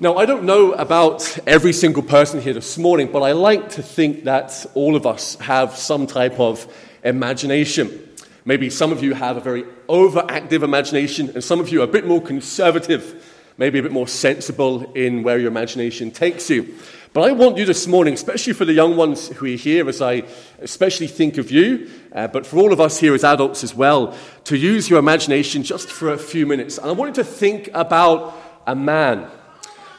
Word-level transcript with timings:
Now, 0.00 0.16
I 0.16 0.26
don't 0.26 0.44
know 0.44 0.74
about 0.74 1.40
every 1.44 1.72
single 1.72 2.04
person 2.04 2.40
here 2.40 2.52
this 2.52 2.78
morning, 2.78 3.10
but 3.10 3.22
I 3.22 3.32
like 3.32 3.70
to 3.70 3.82
think 3.82 4.24
that 4.24 4.64
all 4.74 4.94
of 4.94 5.06
us 5.06 5.34
have 5.40 5.74
some 5.74 6.06
type 6.06 6.38
of 6.38 6.72
imagination. 7.02 8.08
Maybe 8.44 8.70
some 8.70 8.92
of 8.92 9.02
you 9.02 9.14
have 9.14 9.36
a 9.36 9.40
very 9.40 9.64
overactive 9.88 10.62
imagination, 10.62 11.30
and 11.30 11.42
some 11.42 11.58
of 11.58 11.70
you 11.70 11.80
are 11.80 11.84
a 11.84 11.88
bit 11.88 12.06
more 12.06 12.22
conservative, 12.22 13.26
maybe 13.56 13.80
a 13.80 13.82
bit 13.82 13.90
more 13.90 14.06
sensible 14.06 14.92
in 14.92 15.24
where 15.24 15.36
your 15.36 15.48
imagination 15.48 16.12
takes 16.12 16.48
you. 16.48 16.76
But 17.12 17.22
I 17.22 17.32
want 17.32 17.56
you 17.56 17.64
this 17.64 17.88
morning, 17.88 18.14
especially 18.14 18.52
for 18.52 18.64
the 18.64 18.74
young 18.74 18.96
ones 18.96 19.26
who 19.26 19.46
are 19.46 19.56
here, 19.56 19.88
as 19.88 20.00
I 20.00 20.22
especially 20.60 21.08
think 21.08 21.38
of 21.38 21.50
you, 21.50 21.90
uh, 22.12 22.28
but 22.28 22.46
for 22.46 22.58
all 22.58 22.72
of 22.72 22.80
us 22.80 23.00
here 23.00 23.16
as 23.16 23.24
adults 23.24 23.64
as 23.64 23.74
well, 23.74 24.16
to 24.44 24.56
use 24.56 24.88
your 24.88 25.00
imagination 25.00 25.64
just 25.64 25.90
for 25.90 26.12
a 26.12 26.18
few 26.18 26.46
minutes. 26.46 26.78
And 26.78 26.86
I 26.86 26.92
want 26.92 27.16
you 27.16 27.24
to 27.24 27.28
think 27.28 27.68
about 27.74 28.32
a 28.64 28.76
man 28.76 29.28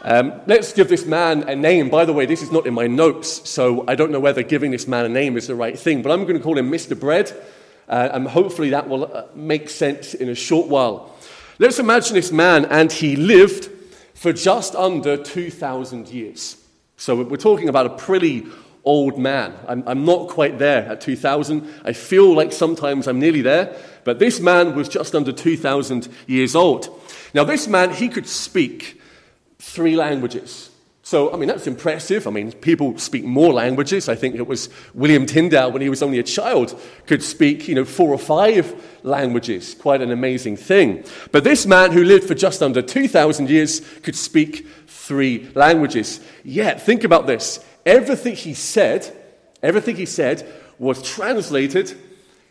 um, 0.01 0.39
let's 0.47 0.71
give 0.71 0.87
this 0.87 1.05
man 1.05 1.49
a 1.49 1.55
name. 1.55 1.89
By 1.89 2.05
the 2.05 2.13
way, 2.13 2.25
this 2.25 2.41
is 2.41 2.51
not 2.51 2.65
in 2.65 2.73
my 2.73 2.87
notes, 2.87 3.49
so 3.49 3.83
I 3.87 3.95
don't 3.95 4.11
know 4.11 4.19
whether 4.19 4.43
giving 4.43 4.71
this 4.71 4.87
man 4.87 5.05
a 5.05 5.09
name 5.09 5.35
is 5.35 5.47
the 5.47 5.55
right 5.55 5.77
thing, 5.77 6.01
but 6.01 6.11
I'm 6.11 6.23
going 6.23 6.37
to 6.37 6.43
call 6.43 6.57
him 6.57 6.71
Mr. 6.71 6.97
Bread, 6.97 7.31
uh, 7.89 8.09
and 8.13 8.27
hopefully 8.27 8.69
that 8.69 8.87
will 8.87 9.13
uh, 9.13 9.25
make 9.35 9.69
sense 9.69 10.13
in 10.13 10.29
a 10.29 10.35
short 10.35 10.67
while. 10.67 11.15
Let's 11.57 11.79
imagine 11.79 12.13
this 12.13 12.31
man, 12.31 12.63
and 12.65 12.89
he 12.89 13.17
lived 13.17 13.69
for 14.13 14.31
just 14.31 14.73
under 14.75 15.17
2,000 15.17 16.07
years. 16.07 16.55
So 16.95 17.21
we're 17.23 17.37
talking 17.37 17.67
about 17.67 17.85
a 17.85 17.89
pretty 17.89 18.45
old 18.85 19.17
man. 19.17 19.53
I'm, 19.67 19.83
I'm 19.85 20.05
not 20.05 20.29
quite 20.29 20.59
there 20.59 20.85
at 20.85 21.01
2,000. 21.01 21.81
I 21.83 21.91
feel 21.91 22.33
like 22.33 22.53
sometimes 22.53 23.07
I'm 23.07 23.19
nearly 23.19 23.41
there, 23.41 23.75
but 24.05 24.19
this 24.19 24.39
man 24.39 24.75
was 24.75 24.87
just 24.87 25.13
under 25.13 25.33
2,000 25.33 26.07
years 26.27 26.55
old. 26.55 26.87
Now, 27.33 27.43
this 27.43 27.67
man, 27.67 27.91
he 27.93 28.07
could 28.07 28.27
speak 28.27 28.98
three 29.59 29.95
languages. 29.95 30.69
So, 31.09 31.33
I 31.33 31.37
mean, 31.37 31.47
that's 31.47 31.65
impressive. 31.65 32.27
I 32.27 32.29
mean, 32.29 32.51
people 32.51 32.95
speak 32.99 33.23
more 33.23 33.51
languages. 33.51 34.07
I 34.07 34.13
think 34.15 34.35
it 34.35 34.45
was 34.45 34.69
William 34.93 35.25
Tyndale, 35.25 35.71
when 35.71 35.81
he 35.81 35.89
was 35.89 36.03
only 36.03 36.19
a 36.19 36.23
child, 36.23 36.79
could 37.07 37.23
speak, 37.23 37.67
you 37.67 37.73
know, 37.73 37.83
four 37.83 38.09
or 38.09 38.19
five 38.19 38.75
languages. 39.01 39.73
Quite 39.73 40.01
an 40.01 40.11
amazing 40.11 40.55
thing. 40.57 41.03
But 41.31 41.43
this 41.43 41.65
man 41.65 41.93
who 41.93 42.03
lived 42.03 42.25
for 42.25 42.35
just 42.35 42.61
under 42.61 42.83
2,000 42.83 43.49
years 43.49 43.79
could 44.03 44.15
speak 44.15 44.67
three 44.85 45.49
languages. 45.55 46.19
Yet, 46.43 46.79
think 46.81 47.03
about 47.03 47.25
this. 47.25 47.65
Everything 47.87 48.35
he 48.35 48.53
said, 48.53 49.11
everything 49.63 49.95
he 49.95 50.05
said 50.05 50.47
was 50.77 51.01
translated 51.01 51.97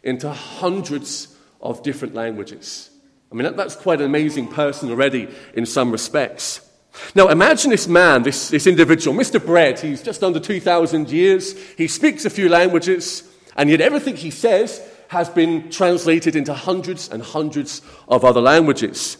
into 0.02 0.32
hundreds 0.32 1.36
of 1.60 1.84
different 1.84 2.14
languages. 2.16 2.90
I 3.30 3.36
mean, 3.36 3.54
that's 3.54 3.76
quite 3.76 4.00
an 4.00 4.06
amazing 4.06 4.48
person 4.48 4.90
already 4.90 5.28
in 5.54 5.64
some 5.64 5.92
respects. 5.92 6.67
Now, 7.14 7.28
imagine 7.28 7.70
this 7.70 7.88
man, 7.88 8.22
this, 8.22 8.48
this 8.48 8.66
individual, 8.66 9.16
Mr. 9.16 9.44
Bread. 9.44 9.78
He's 9.78 10.02
just 10.02 10.22
under 10.22 10.40
2,000 10.40 11.10
years. 11.10 11.58
He 11.74 11.88
speaks 11.88 12.24
a 12.24 12.30
few 12.30 12.48
languages, 12.48 13.22
and 13.56 13.70
yet 13.70 13.80
everything 13.80 14.16
he 14.16 14.30
says 14.30 14.82
has 15.08 15.28
been 15.28 15.70
translated 15.70 16.36
into 16.36 16.52
hundreds 16.52 17.08
and 17.08 17.22
hundreds 17.22 17.82
of 18.08 18.24
other 18.24 18.40
languages. 18.40 19.16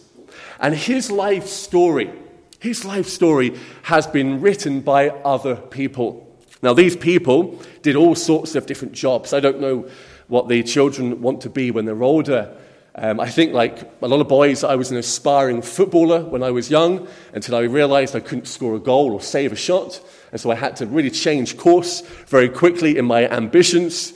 And 0.59 0.75
his 0.75 1.09
life 1.09 1.47
story, 1.47 2.11
his 2.59 2.85
life 2.85 3.07
story 3.07 3.57
has 3.83 4.05
been 4.05 4.41
written 4.41 4.81
by 4.81 5.09
other 5.09 5.55
people. 5.55 6.25
Now, 6.61 6.73
these 6.73 6.95
people 6.95 7.59
did 7.81 7.95
all 7.95 8.15
sorts 8.15 8.55
of 8.55 8.65
different 8.65 8.93
jobs. 8.93 9.33
I 9.33 9.39
don't 9.39 9.61
know 9.61 9.89
what 10.27 10.47
the 10.47 10.61
children 10.63 11.21
want 11.21 11.41
to 11.41 11.49
be 11.49 11.71
when 11.71 11.85
they're 11.85 12.03
older. 12.03 12.55
Um, 13.01 13.21
I 13.21 13.29
think, 13.29 13.53
like 13.53 13.89
a 14.01 14.07
lot 14.09 14.19
of 14.19 14.27
boys, 14.27 14.61
I 14.65 14.75
was 14.75 14.91
an 14.91 14.97
aspiring 14.97 15.61
footballer 15.61 16.21
when 16.21 16.43
I 16.43 16.51
was 16.51 16.69
young 16.69 17.07
until 17.33 17.55
I 17.55 17.61
realized 17.61 18.13
I 18.13 18.19
couldn't 18.19 18.45
score 18.45 18.75
a 18.75 18.79
goal 18.79 19.13
or 19.13 19.21
save 19.21 19.53
a 19.53 19.55
shot. 19.55 20.01
And 20.33 20.41
so 20.41 20.51
I 20.51 20.55
had 20.55 20.75
to 20.77 20.85
really 20.85 21.09
change 21.09 21.55
course 21.55 22.01
very 22.27 22.49
quickly 22.49 22.97
in 22.97 23.05
my 23.05 23.25
ambitions. 23.29 24.11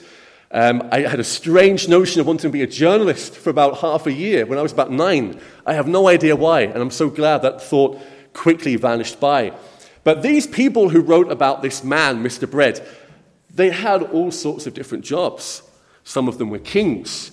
Um, 0.51 0.85
I 0.91 0.99
had 0.99 1.21
a 1.21 1.23
strange 1.23 1.87
notion 1.87 2.19
of 2.19 2.27
wanting 2.27 2.49
to 2.49 2.49
be 2.49 2.61
a 2.61 2.67
journalist 2.67 3.37
for 3.37 3.49
about 3.49 3.77
half 3.77 4.05
a 4.05 4.11
year 4.11 4.45
when 4.45 4.59
I 4.59 4.61
was 4.61 4.73
about 4.73 4.91
nine. 4.91 5.39
I 5.65 5.75
have 5.75 5.87
no 5.87 6.09
idea 6.09 6.35
why, 6.35 6.63
and 6.63 6.77
I'm 6.77 6.91
so 6.91 7.09
glad 7.09 7.41
that 7.43 7.61
thought 7.61 8.01
quickly 8.33 8.75
vanished 8.75 9.17
by. 9.17 9.53
But 10.03 10.23
these 10.23 10.45
people 10.45 10.89
who 10.89 10.99
wrote 10.99 11.31
about 11.31 11.61
this 11.61 11.85
man, 11.85 12.21
Mr. 12.21 12.51
Bread, 12.51 12.85
they 13.49 13.69
had 13.69 14.03
all 14.03 14.29
sorts 14.29 14.67
of 14.67 14.73
different 14.73 15.05
jobs. 15.05 15.63
Some 16.03 16.27
of 16.27 16.37
them 16.37 16.49
were 16.49 16.59
kings, 16.59 17.31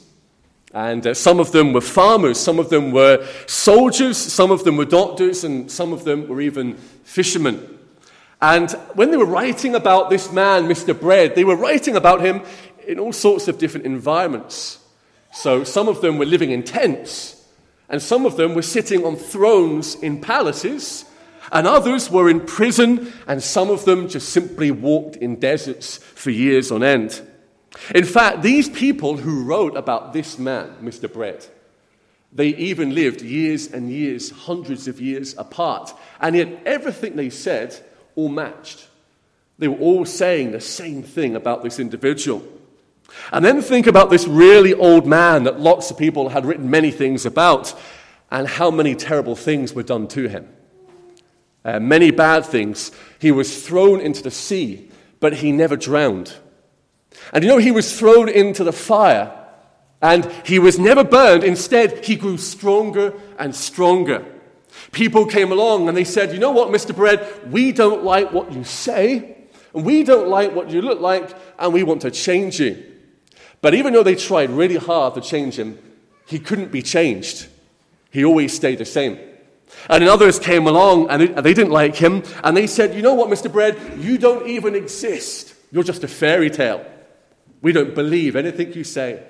and 0.72 1.06
uh, 1.06 1.14
some 1.14 1.40
of 1.40 1.52
them 1.52 1.72
were 1.72 1.80
farmers, 1.80 2.38
some 2.38 2.58
of 2.58 2.70
them 2.70 2.92
were 2.92 3.26
soldiers, 3.46 4.16
some 4.16 4.50
of 4.50 4.64
them 4.64 4.76
were 4.76 4.84
doctors, 4.84 5.42
and 5.42 5.70
some 5.70 5.92
of 5.92 6.04
them 6.04 6.28
were 6.28 6.40
even 6.40 6.74
fishermen. 7.04 7.78
And 8.40 8.70
when 8.94 9.10
they 9.10 9.16
were 9.16 9.26
writing 9.26 9.74
about 9.74 10.10
this 10.10 10.32
man, 10.32 10.66
Mr. 10.66 10.98
Bread, 10.98 11.34
they 11.34 11.44
were 11.44 11.56
writing 11.56 11.96
about 11.96 12.20
him 12.20 12.42
in 12.86 12.98
all 12.98 13.12
sorts 13.12 13.48
of 13.48 13.58
different 13.58 13.84
environments. 13.84 14.78
So 15.32 15.64
some 15.64 15.88
of 15.88 16.00
them 16.00 16.18
were 16.18 16.24
living 16.24 16.50
in 16.50 16.62
tents, 16.62 17.44
and 17.88 18.00
some 18.00 18.24
of 18.24 18.36
them 18.36 18.54
were 18.54 18.62
sitting 18.62 19.04
on 19.04 19.16
thrones 19.16 19.96
in 19.96 20.20
palaces, 20.20 21.04
and 21.52 21.66
others 21.66 22.10
were 22.10 22.30
in 22.30 22.40
prison, 22.40 23.12
and 23.26 23.42
some 23.42 23.70
of 23.70 23.84
them 23.84 24.08
just 24.08 24.28
simply 24.28 24.70
walked 24.70 25.16
in 25.16 25.40
deserts 25.40 25.98
for 25.98 26.30
years 26.30 26.70
on 26.70 26.84
end. 26.84 27.22
In 27.94 28.04
fact, 28.04 28.42
these 28.42 28.68
people 28.68 29.16
who 29.16 29.44
wrote 29.44 29.76
about 29.76 30.12
this 30.12 30.38
man, 30.38 30.74
Mr. 30.82 31.12
Bread, 31.12 31.46
they 32.32 32.48
even 32.48 32.94
lived 32.94 33.22
years 33.22 33.72
and 33.72 33.90
years, 33.90 34.30
hundreds 34.30 34.86
of 34.86 35.00
years 35.00 35.34
apart. 35.36 35.92
And 36.20 36.36
yet, 36.36 36.62
everything 36.64 37.16
they 37.16 37.30
said 37.30 37.76
all 38.14 38.28
matched. 38.28 38.88
They 39.58 39.68
were 39.68 39.78
all 39.78 40.04
saying 40.04 40.52
the 40.52 40.60
same 40.60 41.02
thing 41.02 41.36
about 41.36 41.62
this 41.62 41.78
individual. 41.78 42.42
And 43.32 43.44
then 43.44 43.60
think 43.60 43.86
about 43.86 44.10
this 44.10 44.26
really 44.26 44.72
old 44.72 45.06
man 45.06 45.44
that 45.44 45.60
lots 45.60 45.90
of 45.90 45.98
people 45.98 46.28
had 46.28 46.46
written 46.46 46.70
many 46.70 46.90
things 46.90 47.26
about, 47.26 47.74
and 48.30 48.46
how 48.46 48.70
many 48.70 48.94
terrible 48.94 49.34
things 49.34 49.74
were 49.74 49.82
done 49.82 50.06
to 50.08 50.28
him. 50.28 50.48
Uh, 51.64 51.80
many 51.80 52.10
bad 52.10 52.46
things. 52.46 52.92
He 53.18 53.32
was 53.32 53.66
thrown 53.66 54.00
into 54.00 54.22
the 54.22 54.30
sea, 54.30 54.88
but 55.18 55.34
he 55.34 55.52
never 55.52 55.76
drowned. 55.76 56.34
And 57.32 57.44
you 57.44 57.50
know, 57.50 57.58
he 57.58 57.70
was 57.70 57.98
thrown 57.98 58.28
into 58.28 58.64
the 58.64 58.72
fire 58.72 59.36
and 60.02 60.30
he 60.44 60.58
was 60.58 60.78
never 60.78 61.04
burned. 61.04 61.44
Instead, 61.44 62.04
he 62.04 62.16
grew 62.16 62.38
stronger 62.38 63.14
and 63.38 63.54
stronger. 63.54 64.24
People 64.92 65.26
came 65.26 65.52
along 65.52 65.88
and 65.88 65.96
they 65.96 66.04
said, 66.04 66.32
You 66.32 66.38
know 66.38 66.52
what, 66.52 66.68
Mr. 66.68 66.94
Bread, 66.94 67.52
we 67.52 67.72
don't 67.72 68.04
like 68.04 68.32
what 68.32 68.52
you 68.52 68.64
say, 68.64 69.36
and 69.74 69.84
we 69.84 70.02
don't 70.02 70.28
like 70.28 70.54
what 70.54 70.70
you 70.70 70.80
look 70.80 71.00
like, 71.00 71.36
and 71.58 71.72
we 71.72 71.82
want 71.82 72.02
to 72.02 72.10
change 72.10 72.60
you. 72.60 72.82
But 73.60 73.74
even 73.74 73.92
though 73.92 74.02
they 74.02 74.14
tried 74.14 74.50
really 74.50 74.76
hard 74.76 75.14
to 75.14 75.20
change 75.20 75.58
him, 75.58 75.78
he 76.26 76.38
couldn't 76.38 76.72
be 76.72 76.82
changed. 76.82 77.46
He 78.10 78.24
always 78.24 78.54
stayed 78.54 78.78
the 78.78 78.84
same. 78.84 79.18
And 79.88 80.02
others 80.04 80.38
came 80.38 80.66
along 80.66 81.10
and 81.10 81.36
they 81.44 81.54
didn't 81.54 81.72
like 81.72 81.94
him, 81.94 82.22
and 82.42 82.56
they 82.56 82.66
said, 82.66 82.94
You 82.94 83.02
know 83.02 83.14
what, 83.14 83.28
Mr. 83.28 83.52
Bread, 83.52 83.78
you 83.98 84.18
don't 84.18 84.46
even 84.48 84.74
exist. 84.74 85.54
You're 85.70 85.84
just 85.84 86.04
a 86.04 86.08
fairy 86.08 86.50
tale. 86.50 86.84
We 87.62 87.72
don't 87.72 87.94
believe 87.94 88.36
anything 88.36 88.72
you 88.72 88.84
say. 88.84 89.22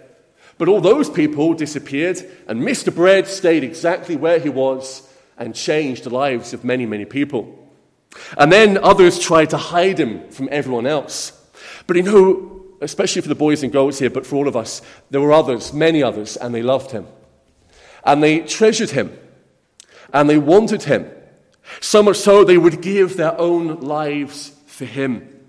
But 0.58 0.68
all 0.68 0.80
those 0.80 1.08
people 1.08 1.54
disappeared, 1.54 2.18
and 2.46 2.62
Mr. 2.62 2.94
Bread 2.94 3.26
stayed 3.26 3.64
exactly 3.64 4.14
where 4.16 4.38
he 4.38 4.50
was 4.50 5.08
and 5.38 5.54
changed 5.54 6.04
the 6.04 6.10
lives 6.10 6.52
of 6.52 6.64
many, 6.64 6.84
many 6.84 7.06
people. 7.06 7.56
And 8.36 8.52
then 8.52 8.76
others 8.78 9.18
tried 9.18 9.50
to 9.50 9.56
hide 9.56 9.98
him 9.98 10.28
from 10.30 10.48
everyone 10.52 10.86
else. 10.86 11.32
But 11.86 11.96
you 11.96 12.02
know, 12.02 12.66
especially 12.80 13.22
for 13.22 13.28
the 13.28 13.34
boys 13.34 13.62
and 13.62 13.72
girls 13.72 13.98
here, 13.98 14.10
but 14.10 14.26
for 14.26 14.36
all 14.36 14.48
of 14.48 14.56
us, 14.56 14.82
there 15.10 15.20
were 15.20 15.32
others, 15.32 15.72
many 15.72 16.02
others, 16.02 16.36
and 16.36 16.54
they 16.54 16.62
loved 16.62 16.90
him. 16.90 17.06
And 18.04 18.22
they 18.22 18.40
treasured 18.40 18.90
him. 18.90 19.16
And 20.12 20.28
they 20.28 20.38
wanted 20.38 20.82
him. 20.82 21.10
So 21.80 22.02
much 22.02 22.16
so 22.16 22.44
they 22.44 22.58
would 22.58 22.82
give 22.82 23.16
their 23.16 23.38
own 23.40 23.80
lives 23.80 24.52
for 24.66 24.84
him. 24.84 25.39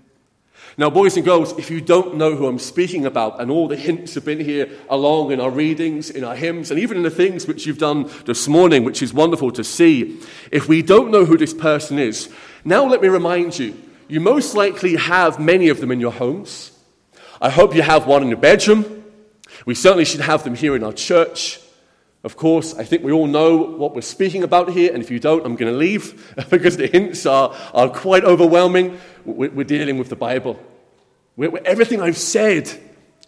Now, 0.78 0.88
boys 0.88 1.16
and 1.16 1.24
girls, 1.24 1.56
if 1.58 1.70
you 1.70 1.80
don't 1.80 2.16
know 2.16 2.34
who 2.34 2.46
I'm 2.46 2.58
speaking 2.58 3.04
about, 3.04 3.40
and 3.40 3.50
all 3.50 3.68
the 3.68 3.76
hints 3.76 4.14
have 4.14 4.24
been 4.24 4.40
here 4.40 4.70
along 4.88 5.30
in 5.30 5.40
our 5.40 5.50
readings, 5.50 6.08
in 6.08 6.24
our 6.24 6.34
hymns, 6.34 6.70
and 6.70 6.80
even 6.80 6.96
in 6.96 7.02
the 7.02 7.10
things 7.10 7.46
which 7.46 7.66
you've 7.66 7.78
done 7.78 8.10
this 8.24 8.48
morning, 8.48 8.82
which 8.82 9.02
is 9.02 9.12
wonderful 9.12 9.50
to 9.52 9.64
see, 9.64 10.20
if 10.50 10.68
we 10.68 10.80
don't 10.80 11.10
know 11.10 11.26
who 11.26 11.36
this 11.36 11.52
person 11.52 11.98
is, 11.98 12.30
now 12.64 12.86
let 12.86 13.02
me 13.02 13.08
remind 13.08 13.58
you, 13.58 13.76
you 14.08 14.20
most 14.20 14.54
likely 14.54 14.96
have 14.96 15.38
many 15.38 15.68
of 15.68 15.80
them 15.80 15.90
in 15.90 16.00
your 16.00 16.12
homes. 16.12 16.70
I 17.40 17.50
hope 17.50 17.74
you 17.74 17.82
have 17.82 18.06
one 18.06 18.22
in 18.22 18.28
your 18.28 18.38
bedroom. 18.38 19.04
We 19.66 19.74
certainly 19.74 20.04
should 20.04 20.20
have 20.20 20.44
them 20.44 20.54
here 20.54 20.74
in 20.74 20.82
our 20.84 20.92
church. 20.92 21.60
Of 22.24 22.36
course, 22.36 22.74
I 22.74 22.84
think 22.84 23.02
we 23.02 23.10
all 23.10 23.26
know 23.26 23.56
what 23.56 23.94
we're 23.94 24.00
speaking 24.00 24.44
about 24.44 24.70
here, 24.70 24.92
and 24.92 25.02
if 25.02 25.10
you 25.10 25.18
don't, 25.18 25.44
I'm 25.44 25.56
going 25.56 25.72
to 25.72 25.78
leave 25.78 26.34
because 26.50 26.76
the 26.76 26.86
hints 26.86 27.26
are, 27.26 27.54
are 27.74 27.88
quite 27.88 28.24
overwhelming. 28.24 28.98
We're, 29.24 29.50
we're 29.50 29.64
dealing 29.64 29.98
with 29.98 30.08
the 30.08 30.16
Bible. 30.16 30.58
We're, 31.36 31.56
everything 31.64 32.00
I've 32.00 32.16
said 32.16 32.70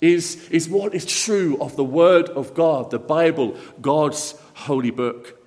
is, 0.01 0.49
is 0.51 0.69
what 0.69 0.95
is 0.95 1.05
true 1.07 1.59
of 1.61 1.75
the 1.75 1.85
Word 1.85 2.29
of 2.31 2.55
God, 2.55 2.93
the 2.93 3.01
Bible, 3.01 3.57
God's 3.81 4.35
holy 4.55 4.93
book. 4.93 5.41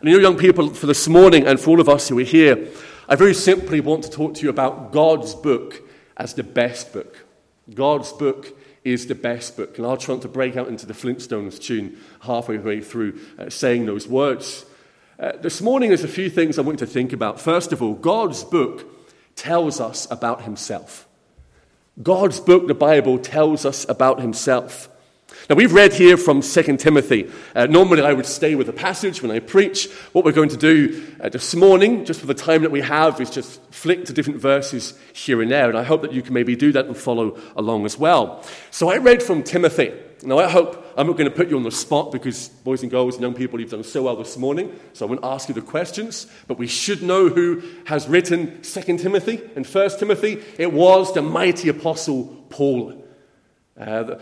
And 0.00 0.08
you 0.08 0.16
know, 0.16 0.30
young 0.30 0.38
people, 0.38 0.74
for 0.74 0.86
this 0.86 1.06
morning 1.06 1.46
and 1.46 1.60
for 1.60 1.70
all 1.70 1.80
of 1.80 1.88
us 1.88 2.08
who 2.08 2.18
are 2.18 2.24
here, 2.24 2.68
I 3.08 3.14
very 3.14 3.34
simply 3.34 3.80
want 3.80 4.04
to 4.04 4.10
talk 4.10 4.34
to 4.34 4.42
you 4.42 4.50
about 4.50 4.92
God's 4.92 5.36
book 5.36 5.82
as 6.16 6.34
the 6.34 6.42
best 6.42 6.92
book. 6.92 7.24
God's 7.72 8.12
book 8.12 8.57
is 8.92 9.06
the 9.06 9.14
best 9.14 9.56
book. 9.56 9.78
And 9.78 9.86
I'll 9.86 9.96
try 9.96 10.16
to 10.16 10.28
break 10.28 10.56
out 10.56 10.68
into 10.68 10.86
the 10.86 10.94
Flintstones 10.94 11.60
tune 11.60 11.98
halfway 12.20 12.80
through 12.80 13.18
uh, 13.38 13.50
saying 13.50 13.86
those 13.86 14.08
words. 14.08 14.64
Uh, 15.18 15.32
this 15.40 15.60
morning, 15.60 15.90
there's 15.90 16.04
a 16.04 16.08
few 16.08 16.30
things 16.30 16.58
I 16.58 16.62
want 16.62 16.80
you 16.80 16.86
to 16.86 16.92
think 16.92 17.12
about. 17.12 17.40
First 17.40 17.72
of 17.72 17.82
all, 17.82 17.94
God's 17.94 18.44
book 18.44 18.86
tells 19.34 19.80
us 19.80 20.06
about 20.10 20.42
himself. 20.42 21.06
God's 22.02 22.38
book, 22.38 22.68
the 22.68 22.74
Bible, 22.74 23.18
tells 23.18 23.64
us 23.64 23.88
about 23.88 24.20
himself. 24.20 24.88
Now, 25.48 25.54
we've 25.56 25.72
read 25.72 25.94
here 25.94 26.18
from 26.18 26.42
2 26.42 26.76
Timothy. 26.76 27.30
Uh, 27.54 27.64
normally, 27.64 28.02
I 28.02 28.12
would 28.12 28.26
stay 28.26 28.54
with 28.54 28.66
the 28.66 28.72
passage 28.74 29.22
when 29.22 29.30
I 29.30 29.38
preach. 29.38 29.90
What 30.12 30.26
we're 30.26 30.32
going 30.32 30.50
to 30.50 30.58
do 30.58 31.06
uh, 31.22 31.30
this 31.30 31.54
morning, 31.54 32.04
just 32.04 32.20
for 32.20 32.26
the 32.26 32.34
time 32.34 32.60
that 32.62 32.70
we 32.70 32.82
have, 32.82 33.18
is 33.18 33.30
just 33.30 33.58
flick 33.72 34.04
to 34.04 34.12
different 34.12 34.42
verses 34.42 34.92
here 35.14 35.40
and 35.40 35.50
there. 35.50 35.70
And 35.70 35.78
I 35.78 35.84
hope 35.84 36.02
that 36.02 36.12
you 36.12 36.20
can 36.20 36.34
maybe 36.34 36.54
do 36.54 36.70
that 36.72 36.84
and 36.84 36.94
follow 36.94 37.40
along 37.56 37.86
as 37.86 37.96
well. 37.96 38.44
So, 38.70 38.90
I 38.90 38.98
read 38.98 39.22
from 39.22 39.42
Timothy. 39.42 39.94
Now, 40.22 40.38
I 40.38 40.50
hope 40.50 40.84
I'm 40.98 41.06
not 41.06 41.16
going 41.16 41.30
to 41.30 41.34
put 41.34 41.48
you 41.48 41.56
on 41.56 41.62
the 41.62 41.70
spot 41.70 42.12
because, 42.12 42.48
boys 42.48 42.82
and 42.82 42.90
girls 42.90 43.14
and 43.14 43.22
young 43.22 43.32
people, 43.32 43.58
you've 43.58 43.70
done 43.70 43.84
so 43.84 44.02
well 44.02 44.16
this 44.16 44.36
morning. 44.36 44.78
So, 44.92 45.06
I 45.06 45.08
won't 45.08 45.24
ask 45.24 45.48
you 45.48 45.54
the 45.54 45.62
questions. 45.62 46.26
But 46.46 46.58
we 46.58 46.66
should 46.66 47.02
know 47.02 47.30
who 47.30 47.62
has 47.86 48.06
written 48.06 48.60
2 48.60 48.98
Timothy 48.98 49.40
and 49.56 49.66
1 49.66 49.90
Timothy. 49.98 50.44
It 50.58 50.74
was 50.74 51.14
the 51.14 51.22
mighty 51.22 51.70
apostle 51.70 52.36
Paul. 52.50 53.07
Uh, 53.78 54.18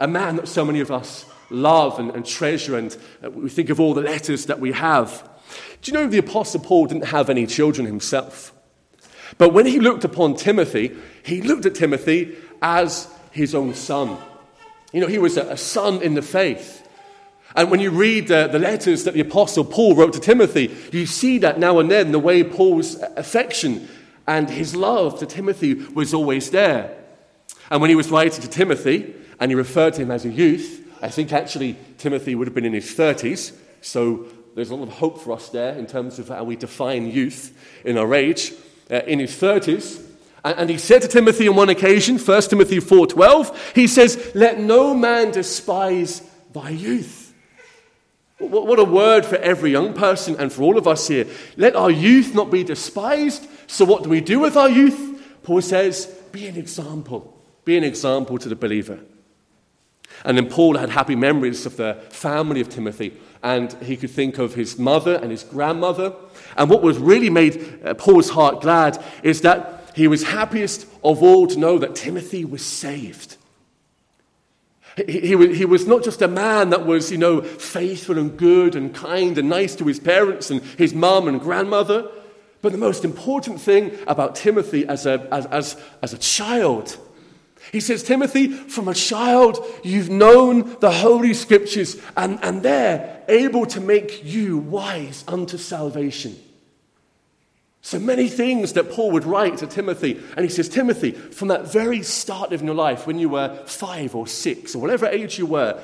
a 0.00 0.06
man 0.06 0.36
that 0.36 0.48
so 0.48 0.64
many 0.64 0.80
of 0.80 0.90
us 0.90 1.24
love 1.50 1.98
and, 1.98 2.10
and 2.10 2.26
treasure, 2.26 2.76
and 2.76 2.96
uh, 3.24 3.30
we 3.30 3.48
think 3.48 3.70
of 3.70 3.80
all 3.80 3.94
the 3.94 4.02
letters 4.02 4.46
that 4.46 4.60
we 4.60 4.72
have. 4.72 5.28
Do 5.80 5.90
you 5.90 5.96
know 5.96 6.06
the 6.06 6.18
Apostle 6.18 6.60
Paul 6.60 6.86
didn't 6.86 7.06
have 7.06 7.30
any 7.30 7.46
children 7.46 7.86
himself? 7.86 8.52
But 9.38 9.52
when 9.52 9.66
he 9.66 9.80
looked 9.80 10.04
upon 10.04 10.36
Timothy, 10.36 10.96
he 11.22 11.40
looked 11.40 11.64
at 11.64 11.74
Timothy 11.74 12.36
as 12.60 13.08
his 13.30 13.54
own 13.54 13.74
son. 13.74 14.18
You 14.92 15.00
know, 15.00 15.06
he 15.06 15.18
was 15.18 15.36
a, 15.36 15.42
a 15.52 15.56
son 15.56 16.02
in 16.02 16.14
the 16.14 16.22
faith. 16.22 16.86
And 17.56 17.70
when 17.70 17.80
you 17.80 17.90
read 17.90 18.30
uh, 18.30 18.48
the 18.48 18.58
letters 18.58 19.04
that 19.04 19.14
the 19.14 19.20
Apostle 19.20 19.64
Paul 19.64 19.94
wrote 19.94 20.12
to 20.14 20.20
Timothy, 20.20 20.76
you 20.92 21.06
see 21.06 21.38
that 21.38 21.58
now 21.58 21.78
and 21.78 21.90
then 21.90 22.12
the 22.12 22.18
way 22.18 22.44
Paul's 22.44 22.96
affection 23.16 23.88
and 24.26 24.50
his 24.50 24.76
love 24.76 25.18
to 25.20 25.26
Timothy 25.26 25.74
was 25.74 26.12
always 26.12 26.50
there. 26.50 26.97
And 27.70 27.80
when 27.80 27.90
he 27.90 27.96
was 27.96 28.10
writing 28.10 28.40
to 28.42 28.48
Timothy, 28.48 29.14
and 29.40 29.50
he 29.50 29.54
referred 29.54 29.94
to 29.94 30.02
him 30.02 30.10
as 30.10 30.24
a 30.24 30.30
youth, 30.30 30.84
I 31.00 31.08
think 31.08 31.32
actually 31.32 31.76
Timothy 31.98 32.34
would 32.34 32.46
have 32.46 32.54
been 32.54 32.64
in 32.64 32.72
his 32.72 32.94
30s, 32.94 33.56
so 33.80 34.26
there's 34.54 34.70
a 34.70 34.74
lot 34.74 34.88
of 34.88 34.94
hope 34.94 35.20
for 35.20 35.32
us 35.32 35.48
there 35.50 35.74
in 35.74 35.86
terms 35.86 36.18
of 36.18 36.28
how 36.28 36.42
we 36.44 36.56
define 36.56 37.10
youth 37.10 37.56
in 37.84 37.96
our 37.96 38.14
age. 38.14 38.52
Uh, 38.90 39.02
in 39.06 39.18
his 39.18 39.32
30s, 39.32 40.02
and, 40.44 40.70
he 40.70 40.78
said 40.78 41.02
to 41.02 41.08
Timothy 41.08 41.46
on 41.46 41.56
one 41.56 41.68
occasion, 41.68 42.18
1 42.18 42.42
Timothy 42.42 42.80
4:12, 42.80 43.74
he 43.74 43.86
says, 43.86 44.32
"Let 44.34 44.58
no 44.58 44.94
man 44.94 45.30
despise 45.30 46.22
thy 46.54 46.70
youth." 46.70 47.34
What 48.38 48.78
a 48.78 48.84
word 48.84 49.26
for 49.26 49.36
every 49.36 49.72
young 49.72 49.92
person 49.92 50.36
and 50.38 50.52
for 50.52 50.62
all 50.62 50.78
of 50.78 50.86
us 50.86 51.08
here. 51.08 51.26
Let 51.56 51.74
our 51.74 51.90
youth 51.90 52.34
not 52.34 52.50
be 52.50 52.64
despised. 52.64 53.46
So, 53.66 53.84
what 53.84 54.04
do 54.04 54.08
we 54.08 54.20
do 54.20 54.38
with 54.38 54.56
our 54.56 54.70
youth? 54.70 55.20
Paul 55.42 55.60
says, 55.60 56.06
be 56.30 56.46
an 56.46 56.56
example. 56.56 57.37
Be 57.68 57.76
an 57.76 57.84
example 57.84 58.38
to 58.38 58.48
the 58.48 58.56
believer. 58.56 58.98
And 60.24 60.38
then 60.38 60.48
Paul 60.48 60.78
had 60.78 60.88
happy 60.88 61.14
memories 61.14 61.66
of 61.66 61.76
the 61.76 61.98
family 62.08 62.62
of 62.62 62.70
Timothy, 62.70 63.12
and 63.42 63.70
he 63.82 63.94
could 63.98 64.10
think 64.10 64.38
of 64.38 64.54
his 64.54 64.78
mother 64.78 65.16
and 65.16 65.30
his 65.30 65.44
grandmother. 65.44 66.14
And 66.56 66.70
what 66.70 66.80
was 66.80 66.96
really 66.96 67.28
made 67.28 67.80
uh, 67.84 67.92
Paul's 67.92 68.30
heart 68.30 68.62
glad 68.62 69.04
is 69.22 69.42
that 69.42 69.92
he 69.94 70.08
was 70.08 70.22
happiest 70.22 70.86
of 71.04 71.22
all 71.22 71.46
to 71.46 71.58
know 71.58 71.76
that 71.76 71.94
Timothy 71.94 72.42
was 72.42 72.64
saved. 72.64 73.36
He, 75.06 75.34
was 75.34 75.86
not 75.86 76.02
just 76.02 76.22
a 76.22 76.26
man 76.26 76.70
that 76.70 76.86
was, 76.86 77.12
you 77.12 77.18
know, 77.18 77.42
faithful 77.42 78.16
and 78.16 78.34
good 78.38 78.76
and 78.76 78.94
kind 78.94 79.36
and 79.36 79.50
nice 79.50 79.76
to 79.76 79.84
his 79.84 80.00
parents 80.00 80.50
and 80.50 80.62
his 80.62 80.94
mum 80.94 81.28
and 81.28 81.38
grandmother, 81.38 82.10
but 82.62 82.72
the 82.72 82.78
most 82.78 83.04
important 83.04 83.60
thing 83.60 83.92
about 84.06 84.36
Timothy 84.36 84.86
as 84.86 85.04
a, 85.04 85.28
as, 85.30 85.44
as, 85.44 85.82
as 86.00 86.14
a 86.14 86.18
child 86.18 86.98
he 87.72 87.80
says, 87.80 88.02
Timothy, 88.02 88.48
from 88.48 88.88
a 88.88 88.94
child, 88.94 89.64
you've 89.82 90.10
known 90.10 90.76
the 90.80 90.90
Holy 90.90 91.34
Scriptures, 91.34 92.00
and, 92.16 92.38
and 92.42 92.62
they're 92.62 93.22
able 93.28 93.66
to 93.66 93.80
make 93.80 94.24
you 94.24 94.58
wise 94.58 95.24
unto 95.28 95.58
salvation. 95.58 96.36
So 97.80 97.98
many 97.98 98.28
things 98.28 98.74
that 98.74 98.90
Paul 98.90 99.12
would 99.12 99.24
write 99.24 99.58
to 99.58 99.66
Timothy. 99.66 100.20
And 100.36 100.44
he 100.44 100.50
says, 100.50 100.68
Timothy, 100.68 101.12
from 101.12 101.48
that 101.48 101.72
very 101.72 102.02
start 102.02 102.52
of 102.52 102.62
your 102.62 102.74
life, 102.74 103.06
when 103.06 103.18
you 103.18 103.30
were 103.30 103.62
five 103.66 104.14
or 104.14 104.26
six, 104.26 104.74
or 104.74 104.82
whatever 104.82 105.06
age 105.06 105.38
you 105.38 105.46
were, 105.46 105.80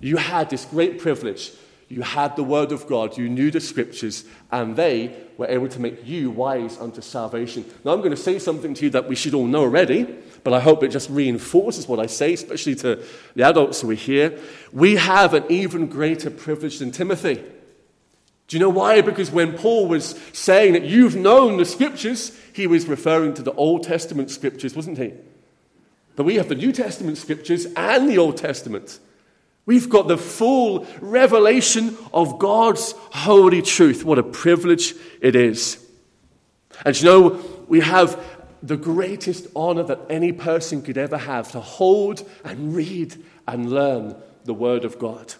you 0.00 0.16
had 0.16 0.50
this 0.50 0.64
great 0.64 0.98
privilege. 0.98 1.52
You 1.94 2.02
had 2.02 2.36
the 2.36 2.44
Word 2.44 2.72
of 2.72 2.86
God, 2.86 3.16
you 3.16 3.28
knew 3.28 3.50
the 3.50 3.60
Scriptures, 3.60 4.24
and 4.50 4.76
they 4.76 5.14
were 5.36 5.46
able 5.46 5.68
to 5.68 5.80
make 5.80 6.06
you 6.06 6.30
wise 6.30 6.78
unto 6.78 7.00
salvation. 7.00 7.64
Now, 7.84 7.92
I'm 7.92 7.98
going 7.98 8.10
to 8.10 8.16
say 8.16 8.38
something 8.38 8.74
to 8.74 8.84
you 8.84 8.90
that 8.90 9.08
we 9.08 9.14
should 9.14 9.34
all 9.34 9.46
know 9.46 9.62
already 9.62 10.14
but 10.44 10.52
I 10.52 10.60
hope 10.60 10.82
it 10.82 10.88
just 10.88 11.08
reinforces 11.08 11.88
what 11.88 11.98
I 11.98 12.06
say, 12.06 12.34
especially 12.34 12.74
to 12.76 13.02
the 13.34 13.42
adults 13.42 13.80
who 13.80 13.90
are 13.90 13.94
here. 13.94 14.38
We 14.72 14.96
have 14.96 15.32
an 15.32 15.44
even 15.48 15.86
greater 15.86 16.30
privilege 16.30 16.78
than 16.78 16.92
Timothy. 16.92 17.42
Do 18.46 18.56
you 18.56 18.60
know 18.60 18.68
why? 18.68 19.00
Because 19.00 19.30
when 19.30 19.56
Paul 19.56 19.88
was 19.88 20.20
saying 20.34 20.74
that 20.74 20.84
you've 20.84 21.16
known 21.16 21.56
the 21.56 21.64
scriptures, 21.64 22.38
he 22.52 22.66
was 22.66 22.86
referring 22.86 23.32
to 23.34 23.42
the 23.42 23.54
Old 23.54 23.84
Testament 23.84 24.30
scriptures, 24.30 24.76
wasn't 24.76 24.98
he? 24.98 25.14
But 26.14 26.24
we 26.24 26.34
have 26.34 26.50
the 26.50 26.54
New 26.54 26.72
Testament 26.72 27.16
scriptures 27.16 27.66
and 27.74 28.08
the 28.08 28.18
Old 28.18 28.36
Testament. 28.36 29.00
We've 29.66 29.88
got 29.88 30.08
the 30.08 30.18
full 30.18 30.86
revelation 31.00 31.96
of 32.12 32.38
God's 32.38 32.92
holy 32.92 33.62
truth. 33.62 34.04
What 34.04 34.18
a 34.18 34.22
privilege 34.22 34.94
it 35.20 35.34
is. 35.34 35.84
And 36.84 37.00
you 37.00 37.06
know, 37.06 37.64
we 37.68 37.80
have 37.80 38.22
the 38.62 38.76
greatest 38.76 39.46
honor 39.54 39.82
that 39.84 40.00
any 40.10 40.32
person 40.32 40.82
could 40.82 40.98
ever 40.98 41.18
have 41.18 41.52
to 41.52 41.60
hold 41.60 42.28
and 42.44 42.74
read 42.74 43.16
and 43.46 43.70
learn 43.70 44.16
the 44.44 44.54
Word 44.54 44.84
of 44.84 44.98
God. 44.98 45.34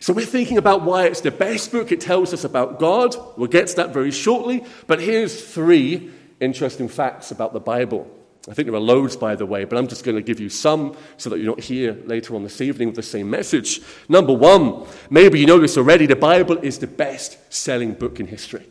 So 0.00 0.12
we're 0.12 0.26
thinking 0.26 0.58
about 0.58 0.82
why 0.82 1.06
it's 1.06 1.20
the 1.20 1.30
best 1.30 1.70
book. 1.70 1.92
It 1.92 2.00
tells 2.00 2.32
us 2.32 2.44
about 2.44 2.78
God. 2.78 3.14
We'll 3.36 3.48
get 3.48 3.68
to 3.68 3.76
that 3.76 3.92
very 3.92 4.10
shortly. 4.10 4.64
But 4.86 5.00
here's 5.00 5.44
three 5.44 6.10
interesting 6.40 6.88
facts 6.88 7.30
about 7.30 7.52
the 7.52 7.60
Bible. 7.60 8.10
I 8.48 8.54
think 8.54 8.66
there 8.66 8.74
are 8.74 8.80
loads, 8.80 9.16
by 9.16 9.36
the 9.36 9.46
way, 9.46 9.64
but 9.64 9.78
I'm 9.78 9.86
just 9.86 10.04
going 10.04 10.16
to 10.16 10.22
give 10.22 10.40
you 10.40 10.48
some 10.48 10.96
so 11.16 11.30
that 11.30 11.38
you're 11.38 11.46
not 11.46 11.60
here 11.60 11.96
later 12.06 12.34
on 12.34 12.42
this 12.42 12.60
evening 12.60 12.88
with 12.88 12.96
the 12.96 13.02
same 13.02 13.30
message. 13.30 13.80
Number 14.08 14.32
one, 14.32 14.84
maybe 15.10 15.38
you 15.38 15.46
know 15.46 15.60
this 15.60 15.76
already, 15.76 16.06
the 16.06 16.16
Bible 16.16 16.58
is 16.58 16.78
the 16.78 16.88
best 16.88 17.38
selling 17.52 17.94
book 17.94 18.18
in 18.18 18.26
history. 18.26 18.66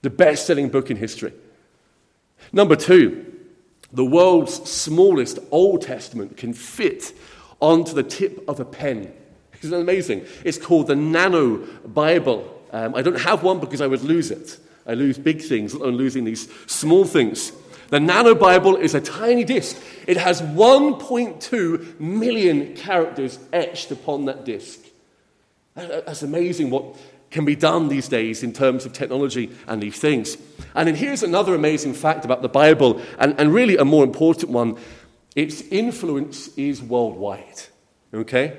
The 0.00 0.10
best 0.10 0.46
selling 0.46 0.70
book 0.70 0.90
in 0.90 0.96
history. 0.96 1.34
Number 2.50 2.76
two, 2.76 3.26
the 3.92 4.04
world's 4.04 4.54
smallest 4.70 5.38
Old 5.50 5.82
Testament 5.82 6.38
can 6.38 6.54
fit 6.54 7.12
onto 7.60 7.92
the 7.92 8.02
tip 8.02 8.42
of 8.48 8.58
a 8.58 8.64
pen. 8.64 9.12
Isn't 9.60 9.70
that 9.70 9.80
amazing? 9.80 10.24
It's 10.44 10.58
called 10.58 10.86
the 10.86 10.96
Nano 10.96 11.58
Bible. 11.86 12.62
Um, 12.72 12.94
I 12.94 13.02
don't 13.02 13.20
have 13.20 13.42
one 13.42 13.60
because 13.60 13.82
I 13.82 13.86
would 13.86 14.02
lose 14.02 14.30
it. 14.30 14.58
I 14.86 14.94
lose 14.94 15.18
big 15.18 15.42
things, 15.42 15.74
I'm 15.74 15.96
losing 15.96 16.24
these 16.24 16.48
small 16.66 17.04
things. 17.04 17.52
The 17.88 18.00
Nano 18.00 18.34
Bible 18.34 18.76
is 18.76 18.94
a 18.94 19.00
tiny 19.00 19.44
disc. 19.44 19.76
It 20.06 20.16
has 20.16 20.42
1.2 20.42 21.98
million 22.00 22.74
characters 22.74 23.38
etched 23.52 23.90
upon 23.90 24.26
that 24.26 24.44
disc. 24.44 24.80
That's 25.74 26.22
amazing 26.22 26.70
what 26.70 26.96
can 27.30 27.44
be 27.44 27.56
done 27.56 27.88
these 27.88 28.08
days 28.08 28.42
in 28.42 28.52
terms 28.52 28.86
of 28.86 28.92
technology 28.92 29.50
and 29.66 29.82
these 29.82 29.98
things. 29.98 30.36
And 30.74 30.88
then 30.88 30.94
here's 30.94 31.22
another 31.22 31.54
amazing 31.54 31.94
fact 31.94 32.24
about 32.24 32.42
the 32.42 32.48
Bible, 32.48 33.00
and, 33.18 33.38
and 33.38 33.52
really 33.52 33.76
a 33.76 33.84
more 33.84 34.04
important 34.04 34.50
one 34.50 34.78
its 35.36 35.62
influence 35.62 36.48
is 36.56 36.82
worldwide. 36.82 37.62
Okay? 38.12 38.56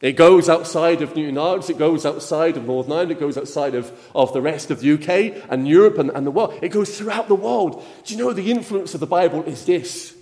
It 0.00 0.12
goes 0.12 0.48
outside 0.48 1.00
of 1.00 1.14
Newtownards, 1.14 1.70
it 1.70 1.78
goes 1.78 2.04
outside 2.04 2.56
of 2.56 2.66
Northern 2.66 2.92
Ireland, 2.92 3.12
it 3.12 3.20
goes 3.20 3.38
outside 3.38 3.74
of, 3.74 3.90
of 4.14 4.32
the 4.32 4.42
rest 4.42 4.70
of 4.70 4.80
the 4.80 4.92
UK 4.92 5.44
and 5.48 5.66
Europe 5.66 5.98
and, 5.98 6.10
and 6.10 6.26
the 6.26 6.30
world. 6.30 6.58
It 6.62 6.68
goes 6.68 6.98
throughout 6.98 7.28
the 7.28 7.34
world. 7.34 7.82
Do 8.04 8.14
you 8.14 8.22
know 8.22 8.32
the 8.32 8.50
influence 8.50 8.92
of 8.92 9.00
the 9.00 9.06
Bible 9.06 9.42
is 9.44 9.64
this? 9.64 10.14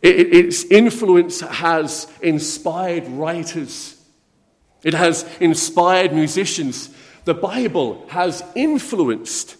It, 0.00 0.16
it, 0.18 0.34
its 0.34 0.64
influence 0.64 1.40
has 1.40 2.10
inspired 2.22 3.06
writers 3.08 3.98
it 4.82 4.94
has 4.94 5.24
inspired 5.40 6.12
musicians. 6.12 6.90
The 7.24 7.34
Bible 7.34 8.04
has 8.08 8.42
influenced 8.54 9.56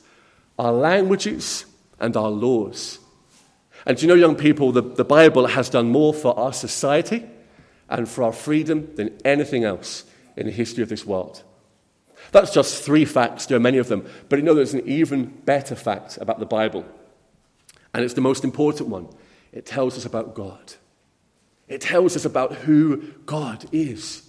our 0.59 0.73
languages 0.73 1.65
and 2.01 2.17
our 2.17 2.31
laws. 2.31 2.99
And 3.87 3.97
do 3.97 4.03
you 4.03 4.09
know, 4.09 4.15
young 4.15 4.37
people, 4.37 4.73
the, 4.73 4.83
the 4.83 5.05
Bible 5.05 5.47
has 5.47 5.69
done 5.69 5.89
more 5.89 6.13
for 6.13 6.39
our 6.39 6.53
society 6.53 7.25
and 7.93 8.09
for 8.09 8.25
our 8.25 8.33
freedom 8.33 8.89
than 8.97 9.17
anything 9.25 9.65
else 9.65 10.05
in 10.37 10.47
the 10.47 10.53
history 10.53 10.83
of 10.83 10.89
this 10.89 11.05
world. 11.05 11.43
That's 12.31 12.53
just 12.53 12.83
three 12.83 13.05
facts. 13.05 13.47
There 13.47 13.57
are 13.57 13.61
many 13.61 13.79
of 13.79 13.89
them. 13.89 14.07
But 14.29 14.39
you 14.39 14.45
know 14.45 14.55
there's 14.55 14.75
an 14.75 14.89
even 14.89 15.27
better 15.45 15.75
fact 15.75 16.19
about 16.21 16.39
the 16.39 16.47
Bible. 16.47 16.85
And 17.93 18.05
it's 18.05 18.15
the 18.15 18.21
most 18.21 18.45
important 18.45 18.89
one. 18.89 19.09
It 19.53 19.67
tells 19.67 19.99
us 19.99 20.07
about 20.07 20.35
God. 20.35 20.75
It 21.69 21.83
tells 21.83 22.17
us 22.17 22.25
about 22.25 22.55
who 22.55 22.99
God 23.27 23.67
is. 23.73 24.23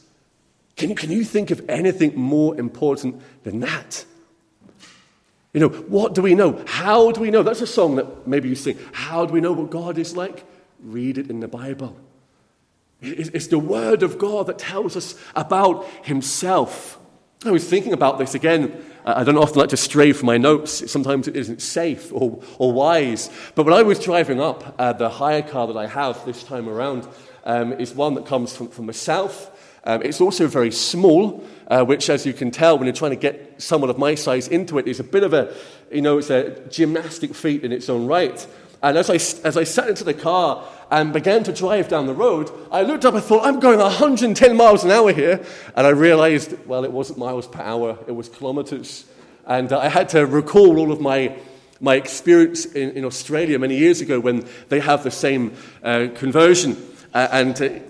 Can 0.75 0.95
can 0.95 1.11
you 1.11 1.23
think 1.23 1.51
of 1.51 1.61
anything 1.69 2.15
more 2.15 2.57
important 2.59 3.21
than 3.43 3.61
that? 3.61 4.05
You 5.53 5.59
know, 5.59 5.69
what 5.69 6.15
do 6.15 6.21
we 6.21 6.33
know? 6.33 6.63
How 6.65 7.11
do 7.11 7.21
we 7.21 7.29
know? 7.29 7.43
That's 7.43 7.61
a 7.61 7.67
song 7.67 7.95
that 7.95 8.27
maybe 8.27 8.49
you 8.49 8.55
sing. 8.55 8.77
How 8.91 9.25
do 9.25 9.33
we 9.33 9.39
know 9.39 9.53
what 9.53 9.69
God 9.69 9.97
is 9.97 10.17
like? 10.17 10.43
Read 10.81 11.17
it 11.17 11.29
in 11.29 11.39
the 11.39 11.47
Bible. 11.47 11.95
It's 13.03 13.47
the 13.47 13.59
Word 13.59 14.01
of 14.01 14.17
God 14.17 14.47
that 14.47 14.59
tells 14.59 14.95
us 14.95 15.15
about 15.35 15.85
Himself. 16.03 16.99
I 17.45 17.51
was 17.51 17.67
thinking 17.67 17.91
about 17.91 18.17
this 18.17 18.35
again. 18.35 18.81
I 19.05 19.25
don't 19.25 19.37
often 19.37 19.59
like 19.59 19.69
to 19.69 19.77
stray 19.77 20.13
from 20.13 20.27
my 20.27 20.37
notes. 20.37 20.89
Sometimes 20.89 21.27
it 21.27 21.35
isn't 21.35 21.61
safe 21.61 22.09
or, 22.13 22.41
or 22.57 22.71
wise. 22.71 23.29
But 23.53 23.65
when 23.65 23.73
I 23.73 23.83
was 23.83 23.99
driving 23.99 24.39
up, 24.39 24.75
uh, 24.79 24.93
the 24.93 25.09
hire 25.09 25.41
car 25.41 25.67
that 25.67 25.75
I 25.75 25.87
have 25.87 26.25
this 26.25 26.43
time 26.43 26.69
around 26.69 27.05
um, 27.43 27.73
is 27.73 27.93
one 27.93 28.13
that 28.13 28.25
comes 28.25 28.55
from, 28.55 28.69
from 28.69 28.85
the 28.85 28.93
south. 28.93 29.49
Um, 29.83 30.01
it's 30.03 30.21
also 30.21 30.47
very 30.47 30.71
small, 30.71 31.43
uh, 31.67 31.83
which, 31.83 32.09
as 32.09 32.25
you 32.25 32.31
can 32.31 32.49
tell, 32.49 32.77
when 32.77 32.85
you're 32.85 32.95
trying 32.95 33.11
to 33.11 33.17
get 33.17 33.61
someone 33.61 33.89
of 33.89 33.97
my 33.97 34.15
size 34.15 34.47
into 34.47 34.77
it, 34.77 34.87
is 34.87 35.01
a 35.01 35.03
bit 35.03 35.23
of 35.23 35.33
a, 35.33 35.53
you 35.91 36.01
know, 36.01 36.19
it's 36.19 36.29
a 36.29 36.61
gymnastic 36.69 37.35
feat 37.35 37.65
in 37.65 37.73
its 37.73 37.89
own 37.89 38.07
right. 38.07 38.47
And 38.81 38.97
as 38.97 39.09
I, 39.09 39.15
as 39.45 39.57
I 39.57 39.65
sat 39.65 39.89
into 39.89 40.05
the 40.05 40.13
car 40.13 40.65
and 40.93 41.11
began 41.11 41.43
to 41.43 41.51
drive 41.51 41.87
down 41.87 42.05
the 42.05 42.13
road, 42.13 42.51
I 42.71 42.83
looked 42.83 43.03
up 43.03 43.15
and 43.15 43.23
thought, 43.23 43.43
I'm 43.43 43.59
going 43.59 43.79
110 43.79 44.55
miles 44.55 44.83
an 44.83 44.91
hour 44.91 45.11
here. 45.11 45.43
And 45.75 45.87
I 45.87 45.89
realized, 45.89 46.55
well, 46.67 46.85
it 46.85 46.91
wasn't 46.91 47.17
miles 47.17 47.47
per 47.47 47.63
hour, 47.63 47.97
it 48.05 48.11
was 48.11 48.29
kilometers. 48.29 49.05
And 49.47 49.73
uh, 49.73 49.79
I 49.79 49.89
had 49.89 50.09
to 50.09 50.27
recall 50.27 50.77
all 50.77 50.91
of 50.91 51.01
my, 51.01 51.35
my 51.81 51.95
experience 51.95 52.65
in, 52.65 52.91
in 52.91 53.05
Australia 53.05 53.57
many 53.57 53.75
years 53.75 54.01
ago 54.01 54.19
when 54.19 54.47
they 54.69 54.79
have 54.81 55.03
the 55.03 55.09
same 55.09 55.55
uh, 55.81 56.09
conversion. 56.13 56.77
Uh, 57.11 57.27
and 57.31 57.83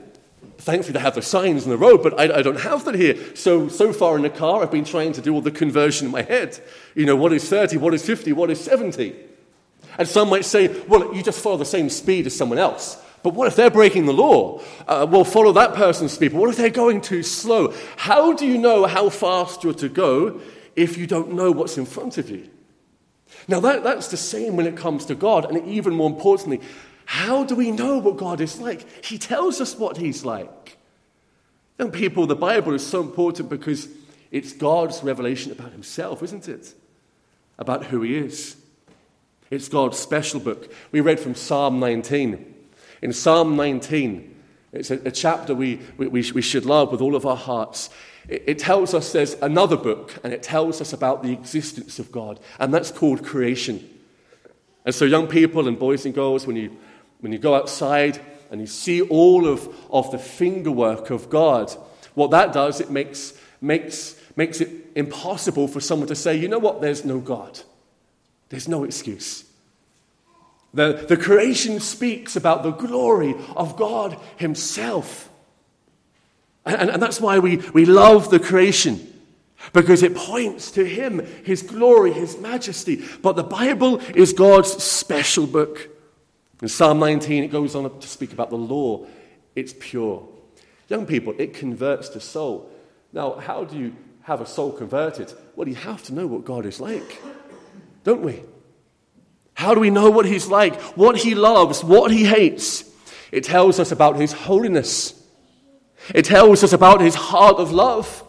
thankfully, 0.59 0.93
they 0.93 0.99
have 1.01 1.15
the 1.15 1.21
signs 1.21 1.63
on 1.65 1.71
the 1.71 1.77
road, 1.77 2.03
but 2.03 2.17
I, 2.17 2.37
I, 2.37 2.41
don't 2.41 2.61
have 2.61 2.85
that 2.85 2.95
here. 2.95 3.17
So, 3.35 3.67
so 3.67 3.91
far 3.91 4.15
in 4.15 4.21
the 4.21 4.29
car, 4.29 4.63
I've 4.63 4.71
been 4.71 4.85
trying 4.85 5.11
to 5.11 5.21
do 5.21 5.33
all 5.33 5.41
the 5.41 5.51
conversion 5.51 6.05
in 6.05 6.11
my 6.13 6.21
head. 6.21 6.57
You 6.95 7.05
know, 7.05 7.17
what 7.17 7.33
is 7.33 7.49
30, 7.49 7.75
what 7.77 7.93
is 7.93 8.05
50, 8.05 8.31
what 8.31 8.49
is 8.49 8.63
70? 8.63 9.13
And 9.97 10.07
some 10.07 10.29
might 10.29 10.45
say, 10.45 10.67
well, 10.87 11.13
you 11.15 11.23
just 11.23 11.41
follow 11.41 11.57
the 11.57 11.65
same 11.65 11.89
speed 11.89 12.25
as 12.25 12.35
someone 12.35 12.59
else. 12.59 12.97
But 13.23 13.35
what 13.35 13.47
if 13.47 13.55
they're 13.55 13.71
breaking 13.71 14.05
the 14.05 14.13
law? 14.13 14.61
Uh, 14.87 15.07
well, 15.09 15.23
follow 15.23 15.53
that 15.53 15.73
person's 15.75 16.11
speed. 16.11 16.33
But 16.33 16.41
what 16.41 16.49
if 16.49 16.57
they're 16.57 16.69
going 16.69 16.99
too 16.99 17.23
slow? 17.23 17.73
How 17.95 18.33
do 18.33 18.45
you 18.45 18.57
know 18.57 18.85
how 18.85 19.09
fast 19.09 19.63
you're 19.63 19.73
to 19.75 19.89
go 19.89 20.41
if 20.75 20.97
you 20.97 21.07
don't 21.07 21.33
know 21.33 21.51
what's 21.51 21.77
in 21.77 21.85
front 21.85 22.17
of 22.17 22.29
you? 22.29 22.49
Now, 23.47 23.61
that, 23.61 23.83
that's 23.83 24.09
the 24.09 24.17
same 24.17 24.57
when 24.57 24.67
it 24.67 24.75
comes 24.75 25.05
to 25.05 25.15
God. 25.15 25.45
And 25.45 25.65
even 25.67 25.93
more 25.93 26.09
importantly, 26.09 26.61
how 27.05 27.43
do 27.45 27.55
we 27.55 27.71
know 27.71 27.97
what 27.97 28.17
God 28.17 28.41
is 28.41 28.59
like? 28.59 29.05
He 29.05 29.17
tells 29.17 29.61
us 29.61 29.77
what 29.77 29.97
He's 29.97 30.25
like. 30.25 30.77
Young 31.79 31.91
people, 31.91 32.27
the 32.27 32.35
Bible 32.35 32.73
is 32.73 32.85
so 32.85 33.01
important 33.01 33.49
because 33.49 33.87
it's 34.31 34.53
God's 34.53 35.03
revelation 35.03 35.51
about 35.51 35.71
Himself, 35.71 36.21
isn't 36.23 36.47
it? 36.47 36.73
About 37.57 37.85
who 37.85 38.01
He 38.01 38.17
is. 38.17 38.57
It's 39.53 39.69
God's 39.69 39.99
special 39.99 40.39
book. 40.39 40.73
We 40.91 40.99
read 40.99 41.19
from 41.19 41.35
Psalm 41.35 41.79
19. 41.79 42.55
In 43.03 43.13
Psalm 43.13 43.55
19, 43.55 44.35
it's 44.71 44.89
a, 44.89 44.95
a 45.05 45.11
chapter 45.11 45.53
we, 45.53 45.79
we, 45.95 46.07
we, 46.07 46.41
should 46.41 46.65
love 46.65 46.91
with 46.91 47.01
all 47.01 47.15
of 47.15 47.27
our 47.27 47.37
hearts. 47.37 47.91
It, 48.27 48.43
it 48.47 48.57
tells 48.57 48.95
us 48.95 49.11
there's 49.11 49.35
another 49.35 49.77
book, 49.77 50.15
and 50.23 50.33
it 50.33 50.41
tells 50.41 50.81
us 50.81 50.91
about 50.91 51.21
the 51.21 51.31
existence 51.31 51.99
of 51.99 52.11
God, 52.11 52.39
and 52.57 52.73
that's 52.73 52.89
called 52.89 53.23
creation. 53.23 53.87
And 54.85 54.95
so, 54.95 55.05
young 55.05 55.27
people 55.27 55.67
and 55.67 55.77
boys 55.77 56.03
and 56.05 56.15
girls, 56.15 56.47
when 56.47 56.55
you, 56.55 56.75
when 57.19 57.31
you 57.31 57.37
go 57.37 57.53
outside 57.53 58.19
and 58.49 58.59
you 58.59 58.65
see 58.65 59.01
all 59.01 59.47
of, 59.47 59.69
of 59.91 60.09
the 60.09 60.17
fingerwork 60.17 61.11
of 61.11 61.29
God, 61.29 61.71
what 62.15 62.31
that 62.31 62.53
does, 62.53 62.81
it 62.81 62.89
makes, 62.89 63.39
makes, 63.61 64.19
makes 64.35 64.61
it 64.61 64.71
impossible 64.95 65.67
for 65.67 65.79
someone 65.79 66.07
to 66.07 66.15
say, 66.15 66.35
you 66.35 66.47
know 66.47 66.57
what, 66.57 66.81
there's 66.81 67.05
no 67.05 67.19
God. 67.19 67.59
There's 68.53 68.67
no 68.67 68.83
excuse. 68.83 69.45
The, 70.75 71.05
the 71.09 71.17
creation 71.17 71.79
speaks 71.79 72.35
about 72.35 72.61
the 72.61 72.69
glory 72.69 73.33
of 73.55 73.75
God 73.77 74.15
Himself. 74.37 75.27
And, 76.63 76.91
and 76.91 77.01
that's 77.01 77.19
why 77.19 77.39
we, 77.39 77.57
we 77.73 77.85
love 77.85 78.29
the 78.29 78.39
creation, 78.39 79.11
because 79.73 80.03
it 80.03 80.15
points 80.15 80.69
to 80.73 80.85
Him, 80.85 81.25
His 81.43 81.63
glory, 81.63 82.13
His 82.13 82.37
majesty. 82.37 83.03
But 83.23 83.37
the 83.37 83.43
Bible 83.43 83.97
is 84.13 84.33
God's 84.33 84.71
special 84.83 85.47
book. 85.47 85.89
In 86.61 86.67
Psalm 86.67 86.99
19, 86.99 87.45
it 87.45 87.47
goes 87.47 87.73
on 87.73 87.99
to 87.99 88.07
speak 88.07 88.33
about 88.33 88.51
the 88.51 88.55
law. 88.55 89.07
It's 89.55 89.73
pure. 89.79 90.27
Young 90.89 91.07
people, 91.07 91.33
it 91.39 91.55
converts 91.55 92.09
the 92.09 92.19
soul. 92.19 92.69
Now, 93.11 93.33
how 93.33 93.63
do 93.63 93.79
you 93.79 93.95
have 94.21 94.41
a 94.41 94.45
soul 94.45 94.71
converted? 94.71 95.33
Well, 95.55 95.67
you 95.67 95.73
have 95.73 96.03
to 96.03 96.13
know 96.13 96.27
what 96.27 96.45
God 96.45 96.67
is 96.67 96.79
like 96.79 97.19
don't 98.03 98.21
we? 98.21 98.43
How 99.53 99.73
do 99.73 99.79
we 99.79 99.89
know 99.89 100.09
what 100.09 100.25
He's 100.25 100.47
like, 100.47 100.79
what 100.97 101.17
He 101.17 101.35
loves, 101.35 101.83
what 101.83 102.11
He 102.11 102.25
hates? 102.25 102.83
It 103.31 103.43
tells 103.43 103.79
us 103.79 103.91
about 103.91 104.17
His 104.17 104.33
holiness. 104.33 105.19
It 106.13 106.25
tells 106.25 106.63
us 106.63 106.73
about 106.73 107.01
His 107.01 107.15
heart 107.15 107.57
of 107.57 107.71
love. 107.71 108.23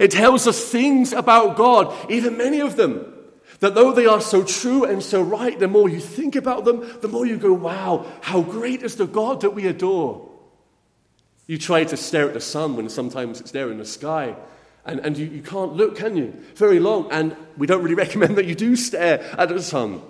It 0.00 0.10
tells 0.10 0.46
us 0.46 0.70
things 0.70 1.12
about 1.12 1.56
God, 1.56 1.94
even 2.10 2.36
many 2.36 2.60
of 2.60 2.76
them, 2.76 3.12
that 3.60 3.74
though 3.74 3.92
they 3.92 4.06
are 4.06 4.20
so 4.20 4.42
true 4.42 4.84
and 4.84 5.02
so 5.02 5.22
right, 5.22 5.58
the 5.58 5.68
more 5.68 5.88
you 5.88 6.00
think 6.00 6.36
about 6.36 6.64
them, 6.64 6.86
the 7.00 7.08
more 7.08 7.24
you 7.26 7.36
go, 7.36 7.52
wow, 7.52 8.06
how 8.20 8.42
great 8.42 8.82
is 8.82 8.96
the 8.96 9.06
God 9.06 9.40
that 9.40 9.50
we 9.50 9.66
adore. 9.66 10.28
You 11.46 11.58
try 11.58 11.84
to 11.84 11.96
stare 11.96 12.28
at 12.28 12.34
the 12.34 12.40
sun 12.40 12.76
when 12.76 12.88
sometimes 12.88 13.40
it's 13.40 13.52
there 13.52 13.70
in 13.70 13.78
the 13.78 13.84
sky, 13.84 14.36
and, 14.86 15.00
and 15.00 15.18
you, 15.18 15.26
you 15.26 15.42
can't 15.42 15.74
look, 15.74 15.96
can 15.96 16.16
you? 16.16 16.32
Very 16.54 16.78
long. 16.78 17.10
And 17.10 17.36
we 17.56 17.66
don't 17.66 17.82
really 17.82 17.94
recommend 18.06 18.36
that 18.36 18.46
you 18.46 18.54
do 18.54 18.76
stare 18.76 19.20
at 19.38 19.48
the 19.48 19.62
sun. 19.62 20.00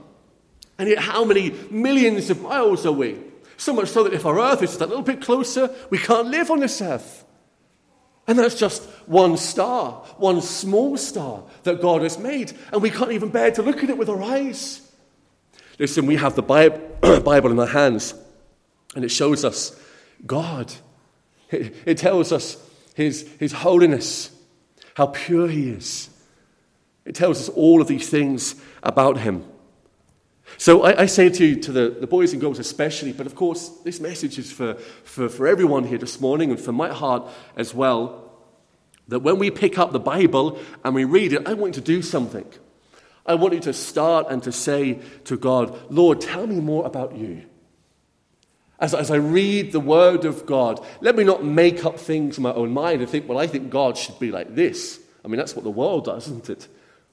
And 0.78 0.88
yet, 0.88 0.98
how 0.98 1.24
many 1.24 1.50
millions 1.70 2.28
of 2.30 2.42
miles 2.42 2.84
are 2.84 2.92
we? 2.92 3.18
So 3.56 3.72
much 3.72 3.88
so 3.88 4.04
that 4.04 4.12
if 4.12 4.26
our 4.26 4.38
earth 4.38 4.62
is 4.62 4.70
just 4.70 4.82
a 4.82 4.86
little 4.86 5.02
bit 5.02 5.22
closer, 5.22 5.74
we 5.88 5.98
can't 5.98 6.28
live 6.28 6.50
on 6.50 6.60
this 6.60 6.80
earth. 6.82 7.24
And 8.28 8.38
that's 8.38 8.58
just 8.58 8.82
one 9.06 9.36
star, 9.36 9.92
one 10.18 10.42
small 10.42 10.96
star 10.96 11.44
that 11.62 11.80
God 11.80 12.02
has 12.02 12.18
made. 12.18 12.52
And 12.72 12.82
we 12.82 12.90
can't 12.90 13.12
even 13.12 13.30
bear 13.30 13.50
to 13.52 13.62
look 13.62 13.82
at 13.82 13.88
it 13.88 13.96
with 13.96 14.10
our 14.10 14.22
eyes. 14.22 14.82
Listen, 15.78 16.06
we 16.06 16.16
have 16.16 16.34
the 16.34 16.42
Bible 17.24 17.50
in 17.50 17.58
our 17.58 17.66
hands, 17.66 18.14
and 18.94 19.04
it 19.04 19.10
shows 19.10 19.44
us 19.44 19.78
God. 20.26 20.72
It, 21.50 21.98
tells 21.98 22.32
us 22.32 22.56
his, 22.94 23.28
his 23.38 23.52
holiness 23.52 24.35
how 24.96 25.08
pure 25.08 25.46
he 25.46 25.68
is. 25.68 26.08
It 27.04 27.14
tells 27.14 27.38
us 27.38 27.48
all 27.50 27.82
of 27.82 27.86
these 27.86 28.08
things 28.08 28.54
about 28.82 29.18
him. 29.18 29.44
So 30.56 30.84
I, 30.84 31.02
I, 31.02 31.06
say 31.06 31.28
to 31.28 31.44
you, 31.44 31.56
to 31.60 31.72
the, 31.72 31.90
the 32.00 32.06
boys 32.06 32.32
and 32.32 32.40
girls 32.40 32.58
especially, 32.58 33.12
but 33.12 33.26
of 33.26 33.34
course, 33.34 33.68
this 33.84 34.00
message 34.00 34.38
is 34.38 34.50
for, 34.50 34.72
for, 35.04 35.28
for 35.28 35.46
everyone 35.46 35.84
here 35.84 35.98
this 35.98 36.18
morning 36.18 36.50
and 36.50 36.58
for 36.58 36.72
my 36.72 36.88
heart 36.88 37.28
as 37.58 37.74
well, 37.74 38.32
that 39.08 39.18
when 39.18 39.38
we 39.38 39.50
pick 39.50 39.78
up 39.78 39.92
the 39.92 40.00
Bible 40.00 40.58
and 40.82 40.94
we 40.94 41.04
read 41.04 41.34
it, 41.34 41.46
I 41.46 41.52
want 41.52 41.76
you 41.76 41.82
to 41.82 41.86
do 41.86 42.00
something. 42.00 42.46
I 43.26 43.34
want 43.34 43.52
you 43.52 43.60
to 43.60 43.74
start 43.74 44.28
and 44.30 44.42
to 44.44 44.52
say 44.52 45.00
to 45.24 45.36
God, 45.36 45.78
Lord, 45.92 46.22
tell 46.22 46.46
me 46.46 46.58
more 46.58 46.86
about 46.86 47.14
you. 47.18 47.42
As, 48.78 48.94
as 48.94 49.10
I 49.10 49.16
read 49.16 49.72
the 49.72 49.80
Word 49.80 50.24
of 50.24 50.44
God, 50.44 50.84
let 51.00 51.16
me 51.16 51.24
not 51.24 51.44
make 51.44 51.84
up 51.84 51.98
things 51.98 52.36
in 52.36 52.42
my 52.42 52.52
own 52.52 52.72
mind 52.72 53.00
and 53.00 53.10
think, 53.10 53.28
well, 53.28 53.38
I 53.38 53.46
think 53.46 53.70
God 53.70 53.96
should 53.96 54.18
be 54.18 54.30
like 54.30 54.54
this. 54.54 55.00
I 55.24 55.28
mean, 55.28 55.38
that's 55.38 55.56
what 55.56 55.64
the 55.64 55.70
world 55.70 56.04
does, 56.04 56.26
isn't 56.26 56.50
it? 56.50 56.68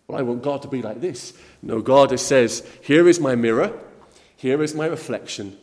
Well, 0.08 0.20
I 0.20 0.22
want 0.24 0.44
God 0.44 0.62
to 0.64 0.68
be 0.68 0.82
like 0.82 1.02
this. 1.02 1.34
No, 1.62 1.82
God 1.82 2.18
says, 2.20 2.68
here 2.82 3.08
is 3.08 3.20
my 3.20 3.36
mirror, 3.36 3.80
here 4.36 4.62
is 4.62 4.76
my 4.76 4.88
reflection, 4.88 5.58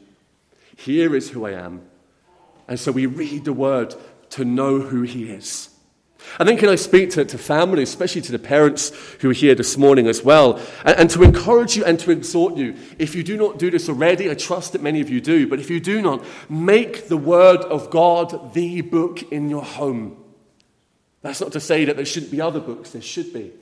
here 0.77 1.15
is 1.15 1.31
who 1.31 1.47
I 1.47 1.53
am. 1.53 1.83
And 2.67 2.79
so 2.79 2.93
we 2.93 3.07
read 3.07 3.45
the 3.45 3.53
Word 3.53 3.95
to 4.31 4.45
know 4.45 4.81
who 4.81 5.03
He 5.03 5.31
is. 5.31 5.70
And 6.39 6.49
then, 6.49 6.57
can 6.57 6.69
I 6.69 6.77
speak 6.77 7.11
to, 7.11 7.25
to 7.25 7.39
families, 7.39 7.89
especially 7.89 8.23
to 8.23 8.33
the 8.33 8.39
parents 8.39 8.93
who 9.21 9.31
are 9.31 9.35
here 9.35 9.55
this 9.55 9.77
morning 9.77 10.07
as 10.07 10.23
well, 10.23 10.61
and, 10.85 10.97
and, 10.99 11.11
to 11.11 11.23
encourage 11.23 11.77
you 11.77 11.85
and 11.85 11.99
to 12.01 12.11
exhort 12.11 12.57
you. 12.57 12.77
If 12.99 13.15
you 13.15 13.23
do 13.23 13.37
not 13.37 13.59
do 13.59 13.71
this 13.71 13.89
already, 13.89 14.31
I 14.31 14.35
trust 14.35 14.73
that 14.73 14.83
many 14.83 15.01
of 15.01 15.11
you 15.11 15.21
do, 15.21 15.47
but 15.47 15.59
if 15.59 15.71
you 15.71 15.81
do 15.81 16.01
not, 16.01 16.25
make 16.49 17.09
the 17.09 17.17
Word 17.17 17.61
of 17.61 17.91
God 17.91 18.55
the 18.55 18.81
book 18.81 19.23
in 19.33 19.51
your 19.51 19.65
home. 19.65 20.17
That's 21.23 21.41
not 21.41 21.53
to 21.53 21.61
say 21.61 21.85
that 21.85 21.97
there 21.97 22.07
shouldn't 22.07 22.33
be 22.33 22.41
other 22.41 22.61
books, 22.61 22.91
there 22.91 23.03
should 23.03 23.33
be. 23.33 23.53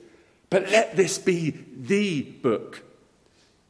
But 0.49 0.69
let 0.71 0.95
this 0.95 1.17
be 1.17 1.51
the 1.75 2.21
book. 2.21 2.83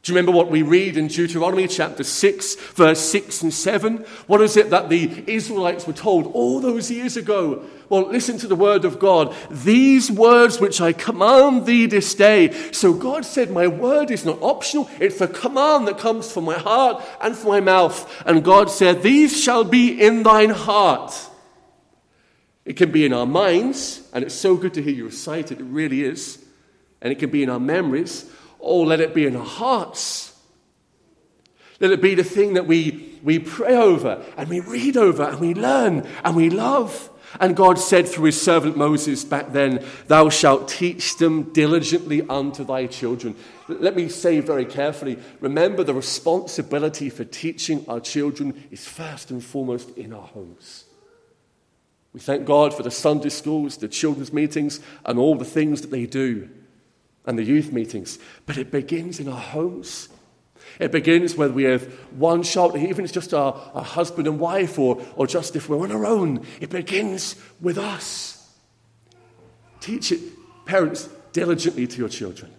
Do 0.02 0.12
you 0.12 0.16
remember 0.16 0.32
what 0.32 0.50
we 0.50 0.62
read 0.62 0.96
in 0.96 1.08
Deuteronomy 1.08 1.68
chapter 1.68 2.02
6, 2.02 2.54
verse 2.54 3.00
6 3.00 3.42
and 3.42 3.52
7? 3.52 3.98
What 4.28 4.40
is 4.40 4.56
it 4.56 4.70
that 4.70 4.88
the 4.88 5.24
Israelites 5.26 5.86
were 5.86 5.92
told 5.92 6.28
all 6.28 6.58
those 6.58 6.90
years 6.90 7.18
ago? 7.18 7.66
Well, 7.90 8.08
listen 8.08 8.38
to 8.38 8.46
the 8.46 8.56
word 8.56 8.86
of 8.86 8.98
God. 8.98 9.36
These 9.50 10.10
words 10.10 10.58
which 10.58 10.80
I 10.80 10.94
command 10.94 11.66
thee 11.66 11.84
this 11.84 12.14
day. 12.14 12.50
So 12.72 12.94
God 12.94 13.26
said, 13.26 13.50
My 13.50 13.66
word 13.66 14.10
is 14.10 14.24
not 14.24 14.40
optional, 14.40 14.88
it's 14.98 15.20
a 15.20 15.28
command 15.28 15.86
that 15.86 15.98
comes 15.98 16.32
from 16.32 16.44
my 16.44 16.56
heart 16.56 17.04
and 17.20 17.36
from 17.36 17.50
my 17.50 17.60
mouth. 17.60 18.22
And 18.24 18.42
God 18.42 18.70
said, 18.70 19.02
These 19.02 19.38
shall 19.38 19.64
be 19.64 20.00
in 20.00 20.22
thine 20.22 20.50
heart. 20.50 21.12
It 22.64 22.78
can 22.78 22.90
be 22.90 23.04
in 23.04 23.12
our 23.12 23.26
minds, 23.26 24.08
and 24.14 24.24
it's 24.24 24.34
so 24.34 24.56
good 24.56 24.72
to 24.74 24.82
hear 24.82 24.94
you 24.94 25.04
recite 25.06 25.52
it, 25.52 25.60
it 25.60 25.64
really 25.64 26.04
is. 26.04 26.42
And 27.02 27.12
it 27.12 27.18
can 27.18 27.30
be 27.30 27.42
in 27.42 27.50
our 27.50 27.60
memories 27.60 28.30
Oh, 28.60 28.82
let 28.82 29.00
it 29.00 29.14
be 29.14 29.26
in 29.26 29.36
our 29.36 29.44
hearts. 29.44 30.30
Let 31.80 31.92
it 31.92 32.02
be 32.02 32.14
the 32.14 32.24
thing 32.24 32.54
that 32.54 32.66
we, 32.66 33.18
we 33.22 33.38
pray 33.38 33.74
over 33.74 34.22
and 34.36 34.48
we 34.48 34.60
read 34.60 34.96
over 34.96 35.22
and 35.22 35.40
we 35.40 35.54
learn 35.54 36.06
and 36.24 36.36
we 36.36 36.50
love. 36.50 37.08
And 37.38 37.56
God 37.56 37.78
said 37.78 38.06
through 38.08 38.24
his 38.24 38.40
servant 38.40 38.76
Moses 38.76 39.24
back 39.24 39.52
then, 39.52 39.84
Thou 40.08 40.28
shalt 40.28 40.68
teach 40.68 41.16
them 41.16 41.52
diligently 41.52 42.22
unto 42.28 42.64
thy 42.64 42.86
children. 42.86 43.34
Let 43.68 43.96
me 43.96 44.08
say 44.08 44.40
very 44.40 44.66
carefully 44.66 45.18
remember, 45.40 45.84
the 45.84 45.94
responsibility 45.94 47.08
for 47.08 47.24
teaching 47.24 47.84
our 47.88 48.00
children 48.00 48.64
is 48.70 48.86
first 48.86 49.30
and 49.30 49.42
foremost 49.42 49.96
in 49.96 50.12
our 50.12 50.26
homes. 50.26 50.84
We 52.12 52.20
thank 52.20 52.44
God 52.44 52.74
for 52.74 52.82
the 52.82 52.90
Sunday 52.90 53.28
schools, 53.28 53.76
the 53.76 53.88
children's 53.88 54.32
meetings, 54.32 54.80
and 55.06 55.18
all 55.18 55.36
the 55.36 55.44
things 55.44 55.80
that 55.82 55.92
they 55.92 56.06
do 56.06 56.50
and 57.26 57.38
the 57.38 57.44
youth 57.44 57.72
meetings. 57.72 58.18
But 58.46 58.58
it 58.58 58.70
begins 58.70 59.20
in 59.20 59.28
our 59.28 59.40
homes. 59.40 60.08
It 60.78 60.92
begins 60.92 61.34
whether 61.36 61.52
we 61.52 61.64
have 61.64 61.84
one 62.12 62.42
child, 62.42 62.76
even 62.76 62.90
if 62.90 62.98
it's 62.98 63.12
just 63.12 63.34
our, 63.34 63.54
our 63.74 63.84
husband 63.84 64.26
and 64.26 64.38
wife, 64.38 64.78
or, 64.78 65.04
or 65.16 65.26
just 65.26 65.56
if 65.56 65.68
we're 65.68 65.80
on 65.80 65.92
our 65.92 66.06
own. 66.06 66.46
It 66.60 66.70
begins 66.70 67.36
with 67.60 67.78
us. 67.78 68.36
Teach 69.80 70.12
it, 70.12 70.20
parents, 70.66 71.08
diligently 71.32 71.86
to 71.86 71.98
your 71.98 72.08
children. 72.08 72.52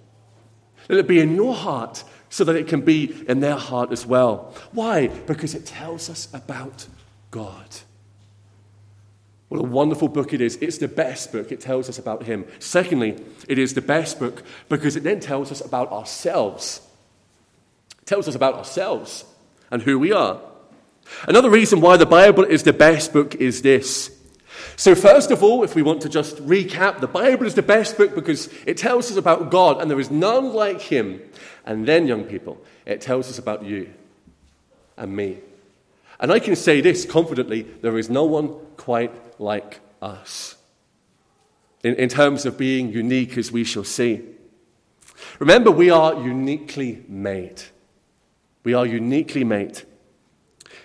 Let 0.90 1.00
it 1.00 1.08
be 1.08 1.20
in 1.20 1.36
your 1.36 1.54
heart 1.54 2.04
so 2.30 2.44
that 2.44 2.56
it 2.56 2.68
can 2.68 2.82
be 2.82 3.24
in 3.28 3.40
their 3.40 3.56
heart 3.56 3.92
as 3.92 4.06
well. 4.06 4.54
Why? 4.72 5.08
Because 5.08 5.54
it 5.54 5.66
tells 5.66 6.10
us 6.10 6.28
about 6.34 6.88
God. 7.30 7.68
What 9.52 9.60
a 9.60 9.68
wonderful 9.68 10.08
book 10.08 10.32
it 10.32 10.40
is. 10.40 10.56
It's 10.62 10.78
the 10.78 10.88
best 10.88 11.34
book. 11.34 11.52
It 11.52 11.60
tells 11.60 11.90
us 11.90 12.00
about 12.00 12.24
Him. 12.24 12.46
Secondly, 12.60 13.22
it 13.50 13.60
is 13.60 13.74
the 13.74 13.82
best 13.82 14.18
book 14.18 14.44
because 14.70 14.96
it 14.96 15.04
then 15.04 15.20
tells 15.20 15.52
us 15.52 15.60
about 15.60 15.92
ourselves. 15.92 16.80
It 18.02 18.06
tells 18.06 18.30
us 18.30 18.36
about 18.36 18.54
ourselves 18.54 19.26
and 19.70 19.82
who 19.82 20.00
we 20.00 20.14
are. 20.14 20.40
Another 21.28 21.50
reason 21.50 21.82
why 21.82 21.98
the 21.98 22.06
Bible 22.06 22.46
is 22.46 22.64
the 22.64 22.72
best 22.72 23.12
book 23.12 23.36
is 23.36 23.62
this. 23.62 24.18
So, 24.78 24.96
first 24.96 25.32
of 25.32 25.44
all, 25.44 25.66
if 25.66 25.76
we 25.76 25.82
want 25.82 26.02
to 26.04 26.10
just 26.10 26.38
recap, 26.38 27.02
the 27.02 27.08
Bible 27.08 27.46
is 27.46 27.56
the 27.56 27.62
best 27.62 27.98
book 27.98 28.16
because 28.16 28.48
it 28.66 28.78
tells 28.78 29.12
us 29.12 29.18
about 29.18 29.52
God 29.52 29.82
and 29.82 29.92
there 29.92 30.00
is 30.00 30.10
none 30.10 30.54
like 30.54 30.80
Him. 30.80 31.22
And 31.66 31.86
then, 31.86 32.08
young 32.08 32.24
people, 32.24 32.58
it 32.86 33.02
tells 33.02 33.30
us 33.30 33.38
about 33.38 33.66
you 33.66 33.94
and 34.96 35.14
me. 35.14 35.40
And 36.22 36.32
I 36.32 36.40
can 36.40 36.56
say 36.56 36.82
this 36.82 37.04
confidently 37.04 37.64
there 37.64 37.98
is 37.98 38.10
no 38.10 38.24
one 38.26 38.50
quite 38.78 39.40
like 39.40 39.80
us 40.02 40.56
in, 41.84 41.96
in 41.96 42.10
terms 42.10 42.46
of 42.46 42.58
being 42.58 42.94
unique, 42.94 43.38
as 43.38 43.52
we 43.52 43.64
shall 43.64 43.84
see. 43.84 44.22
Remember, 45.40 45.72
we 45.72 45.90
are 45.90 46.14
uniquely 46.14 47.04
made. 47.08 47.64
We 48.64 48.76
are 48.76 48.86
uniquely 48.86 49.44
made. 49.44 49.82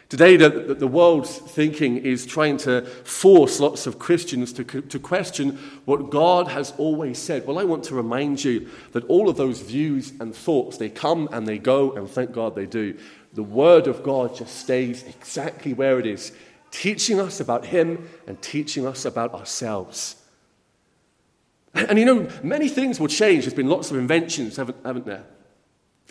Today, 0.08 0.36
the, 0.36 0.48
the 0.48 0.86
world's 0.86 1.36
thinking 1.36 1.96
is 1.96 2.26
trying 2.26 2.58
to 2.58 2.82
force 3.04 3.58
lots 3.58 3.88
of 3.88 3.98
Christians 3.98 4.52
to, 4.52 4.64
to 4.64 4.98
question 5.00 5.58
what 5.84 6.10
God 6.10 6.46
has 6.48 6.72
always 6.78 7.18
said. 7.18 7.44
Well, 7.44 7.58
I 7.58 7.64
want 7.64 7.82
to 7.84 7.94
remind 7.94 8.44
you 8.44 8.68
that 8.92 9.04
all 9.06 9.28
of 9.28 9.36
those 9.36 9.60
views 9.60 10.12
and 10.20 10.34
thoughts, 10.34 10.76
they 10.76 10.90
come 10.90 11.28
and 11.32 11.46
they 11.46 11.58
go, 11.58 11.90
and 11.92 12.08
thank 12.08 12.30
God 12.30 12.54
they 12.54 12.66
do. 12.66 12.96
The 13.36 13.42
Word 13.42 13.86
of 13.86 14.02
God 14.02 14.34
just 14.34 14.56
stays 14.56 15.02
exactly 15.02 15.74
where 15.74 16.00
it 16.00 16.06
is 16.06 16.32
teaching 16.70 17.20
us 17.20 17.38
about 17.38 17.66
Him 17.66 18.08
and 18.26 18.40
teaching 18.40 18.86
us 18.86 19.04
about 19.04 19.34
ourselves. 19.34 20.16
And, 21.74 21.98
you 21.98 22.06
know, 22.06 22.28
many 22.42 22.68
things 22.68 22.98
will 22.98 23.08
change. 23.08 23.44
There's 23.44 23.54
been 23.54 23.68
lots 23.68 23.90
of 23.90 23.98
inventions, 23.98 24.56
haven't, 24.56 24.78
haven't 24.84 25.04
there? 25.04 25.24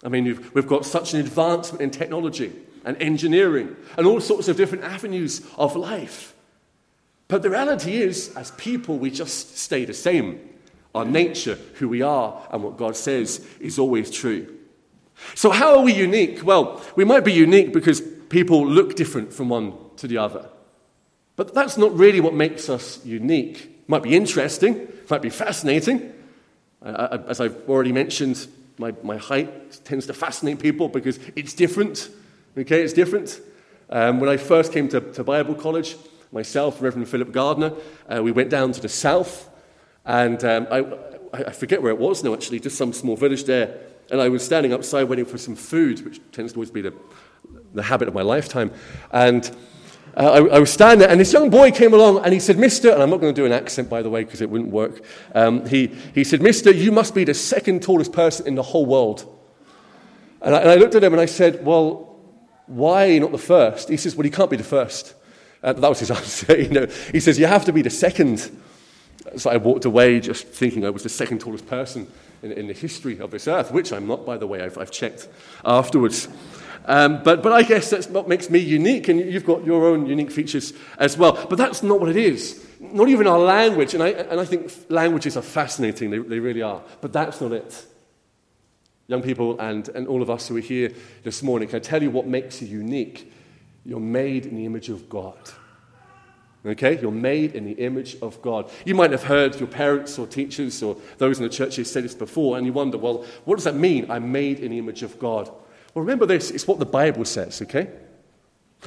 I 0.03 0.09
mean, 0.09 0.25
we've, 0.25 0.53
we've 0.53 0.67
got 0.67 0.85
such 0.85 1.15
an 1.15 1.19
advancement 1.19 1.81
in 1.81 1.89
technology 1.89 2.53
and 2.83 2.95
engineering 3.01 3.75
and 3.97 4.05
all 4.05 4.21
sorts 4.21 4.47
of 4.47 4.55
different 4.55 4.83
avenues 4.83 5.41
of 5.57 5.75
life. 5.75 6.35
But 7.27 7.41
the 7.41 7.49
reality 7.49 7.97
is, 7.97 8.35
as 8.35 8.51
people, 8.51 8.99
we 8.99 9.09
just 9.09 9.57
stay 9.57 9.85
the 9.85 9.95
same. 9.95 10.39
Our 10.93 11.05
nature, 11.05 11.57
who 11.75 11.89
we 11.89 12.03
are, 12.03 12.47
and 12.51 12.63
what 12.63 12.77
God 12.77 12.95
says 12.95 13.45
is 13.59 13.79
always 13.79 14.11
true. 14.11 14.55
So, 15.33 15.49
how 15.51 15.77
are 15.77 15.81
we 15.81 15.93
unique? 15.93 16.43
Well, 16.43 16.81
we 16.95 17.05
might 17.05 17.23
be 17.23 17.33
unique 17.33 17.73
because 17.73 18.01
people 18.29 18.65
look 18.65 18.95
different 18.95 19.33
from 19.33 19.49
one 19.49 19.73
to 19.97 20.07
the 20.07 20.17
other. 20.17 20.49
But 21.35 21.53
that's 21.53 21.77
not 21.77 21.95
really 21.97 22.21
what 22.21 22.33
makes 22.33 22.69
us 22.69 23.03
unique. 23.05 23.57
It 23.65 23.89
might 23.89 24.03
be 24.03 24.15
interesting, 24.15 24.77
it 24.77 25.09
might 25.09 25.21
be 25.21 25.29
fascinating. 25.29 26.13
as 26.83 27.39
I've 27.41 27.67
already 27.67 27.91
mentioned, 27.91 28.47
my, 28.77 28.93
my 29.03 29.17
height 29.17 29.83
tends 29.85 30.05
to 30.07 30.13
fascinate 30.13 30.59
people 30.59 30.89
because 30.89 31.19
it's 31.35 31.53
different. 31.53 32.09
Okay, 32.57 32.83
it's 32.83 32.93
different. 32.93 33.41
Um, 33.89 34.19
when 34.19 34.29
I 34.29 34.37
first 34.37 34.71
came 34.71 34.87
to, 34.89 34.99
to, 34.99 35.23
Bible 35.23 35.55
college, 35.55 35.95
myself, 36.31 36.81
Reverend 36.81 37.07
Philip 37.07 37.31
Gardner, 37.31 37.73
uh, 38.09 38.23
we 38.23 38.31
went 38.31 38.49
down 38.49 38.71
to 38.71 38.81
the 38.81 38.89
south, 38.89 39.49
and 40.05 40.43
um, 40.43 40.67
I, 40.71 40.85
I 41.33 41.51
forget 41.51 41.81
where 41.81 41.91
it 41.91 41.99
was 41.99 42.23
now, 42.23 42.33
actually, 42.33 42.59
just 42.59 42.77
some 42.77 42.93
small 42.93 43.15
village 43.15 43.43
there. 43.43 43.77
And 44.11 44.21
I 44.21 44.29
was 44.29 44.43
standing 44.43 44.73
outside 44.73 45.05
waiting 45.05 45.25
for 45.25 45.37
some 45.37 45.55
food, 45.55 46.03
which 46.05 46.19
tends 46.31 46.53
to 46.53 46.57
always 46.57 46.71
be 46.71 46.81
the, 46.81 46.93
the 47.73 47.83
habit 47.83 48.07
of 48.07 48.13
my 48.13 48.21
lifetime. 48.21 48.71
And 49.11 49.49
uh, 50.15 50.31
I, 50.31 50.55
I, 50.55 50.59
was 50.59 50.71
standing 50.71 50.99
there, 50.99 51.09
and 51.09 51.19
this 51.19 51.33
young 51.33 51.49
boy 51.49 51.71
came 51.71 51.93
along, 51.93 52.23
and 52.23 52.33
he 52.33 52.39
said, 52.39 52.57
Mister, 52.57 52.91
and 52.91 53.03
I'm 53.03 53.09
not 53.09 53.19
going 53.19 53.33
to 53.33 53.41
do 53.41 53.45
an 53.45 53.51
accent, 53.51 53.89
by 53.89 54.01
the 54.01 54.09
way, 54.09 54.23
because 54.23 54.41
it 54.41 54.49
wouldn't 54.49 54.69
work. 54.71 55.03
Um, 55.33 55.65
he, 55.65 55.87
he 56.13 56.23
said, 56.23 56.41
Mister, 56.41 56.71
you 56.71 56.91
must 56.91 57.13
be 57.13 57.23
the 57.23 57.33
second 57.33 57.83
tallest 57.83 58.13
person 58.13 58.47
in 58.47 58.55
the 58.55 58.63
whole 58.63 58.85
world. 58.85 59.29
And 60.41 60.55
I, 60.55 60.59
and 60.59 60.69
I, 60.69 60.75
looked 60.75 60.95
at 60.95 61.03
him 61.03 61.13
and 61.13 61.21
I 61.21 61.25
said, 61.25 61.65
Well, 61.65 62.17
why 62.67 63.17
not 63.17 63.31
the 63.31 63.37
first? 63.37 63.89
He 63.89 63.97
says, 63.97 64.15
Well, 64.15 64.23
he 64.23 64.29
can't 64.29 64.49
be 64.49 64.57
the 64.57 64.63
first. 64.63 65.15
Uh, 65.61 65.73
that 65.73 65.89
was 65.89 65.99
his 65.99 66.11
answer. 66.19 66.57
you 66.57 66.69
know, 66.69 66.87
he 67.11 67.19
says, 67.19 67.37
You 67.37 67.47
have 67.47 67.65
to 67.65 67.73
be 67.73 67.81
the 67.81 67.89
second. 67.89 68.57
So 69.37 69.49
I 69.49 69.57
walked 69.57 69.85
away 69.85 70.19
just 70.19 70.47
thinking 70.47 70.85
I 70.85 70.91
was 70.91 71.03
the 71.03 71.09
second 71.09 71.41
tallest 71.41 71.65
person 71.67 72.07
in, 72.45 72.51
in 72.51 72.67
the 72.67 72.73
history 72.73 73.19
of 73.19 73.31
this 73.31 73.47
earth, 73.47 73.71
which 73.71 73.91
I'm 73.91 74.07
not, 74.07 74.25
by 74.25 74.37
the 74.37 74.47
way, 74.47 74.61
I've, 74.61 74.77
I've 74.77 74.91
checked 74.91 75.27
afterwards. 75.65 76.27
Um, 76.85 77.23
but, 77.23 77.41
but 77.41 77.51
I 77.51 77.63
guess 77.63 77.89
that's 77.89 78.07
what 78.07 78.27
makes 78.29 78.49
me 78.49 78.59
unique, 78.59 79.07
and 79.07 79.19
you've 79.19 79.45
got 79.45 79.65
your 79.65 79.87
own 79.87 80.05
unique 80.05 80.31
features 80.31 80.73
as 80.99 81.17
well. 81.17 81.47
But 81.49 81.57
that's 81.57 81.81
not 81.81 81.99
what 81.99 82.09
it 82.09 82.17
is. 82.17 82.63
Not 82.79 83.09
even 83.09 83.25
our 83.25 83.39
language, 83.39 83.95
and 83.95 84.03
I, 84.03 84.09
and 84.09 84.39
I 84.39 84.45
think 84.45 84.71
languages 84.89 85.35
are 85.35 85.41
fascinating, 85.41 86.11
they, 86.11 86.19
they 86.19 86.39
really 86.39 86.61
are. 86.61 86.83
But 87.01 87.11
that's 87.11 87.41
not 87.41 87.51
it. 87.51 87.85
Young 89.07 89.21
people 89.21 89.59
and, 89.59 89.87
and 89.89 90.07
all 90.07 90.21
of 90.21 90.29
us 90.29 90.47
who 90.47 90.57
are 90.57 90.61
here 90.61 90.91
this 91.23 91.41
morning, 91.41 91.67
can 91.67 91.77
I 91.77 91.79
tell 91.79 92.01
you 92.01 92.11
what 92.11 92.27
makes 92.27 92.61
you 92.61 92.67
unique? 92.67 93.31
You're 93.83 93.99
made 93.99 94.45
in 94.45 94.55
the 94.55 94.65
image 94.65 94.89
of 94.89 95.09
God. 95.09 95.37
Okay? 96.65 96.99
You're 96.99 97.11
made 97.11 97.55
in 97.55 97.65
the 97.65 97.73
image 97.73 98.17
of 98.21 98.41
God. 98.41 98.69
You 98.85 98.95
might 98.95 99.11
have 99.11 99.23
heard 99.23 99.59
your 99.59 99.67
parents 99.67 100.17
or 100.17 100.25
teachers 100.25 100.81
or 100.81 100.97
those 101.17 101.37
in 101.37 101.43
the 101.43 101.49
church 101.49 101.75
say 101.75 102.01
this 102.01 102.15
before, 102.15 102.57
and 102.57 102.65
you 102.65 102.73
wonder, 102.73 102.97
well, 102.97 103.25
what 103.45 103.55
does 103.55 103.65
that 103.65 103.75
mean? 103.75 104.09
I'm 104.09 104.31
made 104.31 104.59
in 104.59 104.71
the 104.71 104.79
image 104.79 105.03
of 105.03 105.19
God. 105.19 105.49
Well, 105.93 106.03
remember 106.03 106.25
this, 106.25 106.51
it's 106.51 106.67
what 106.67 106.79
the 106.79 106.85
Bible 106.85 107.25
says, 107.25 107.61
okay? 107.61 107.89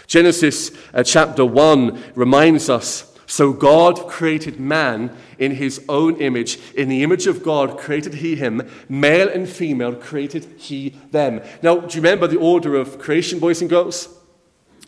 Genesis 0.07 0.71
uh, 0.93 1.03
chapter 1.03 1.45
1 1.45 2.13
reminds 2.15 2.69
us 2.69 3.17
so 3.29 3.53
God 3.53 4.09
created 4.09 4.59
man 4.59 5.15
in 5.39 5.55
his 5.55 5.85
own 5.87 6.17
image. 6.17 6.59
In 6.75 6.89
the 6.89 7.03
image 7.03 7.27
of 7.27 7.43
God 7.43 7.79
created 7.79 8.15
he 8.15 8.35
him. 8.35 8.67
Male 8.89 9.29
and 9.29 9.47
female 9.47 9.95
created 9.95 10.47
he 10.57 10.99
them. 11.11 11.43
Now, 11.63 11.77
do 11.77 11.95
you 11.95 12.03
remember 12.03 12.27
the 12.27 12.39
order 12.39 12.75
of 12.75 12.99
creation, 12.99 13.39
boys 13.39 13.61
and 13.61 13.69
girls? 13.69 14.09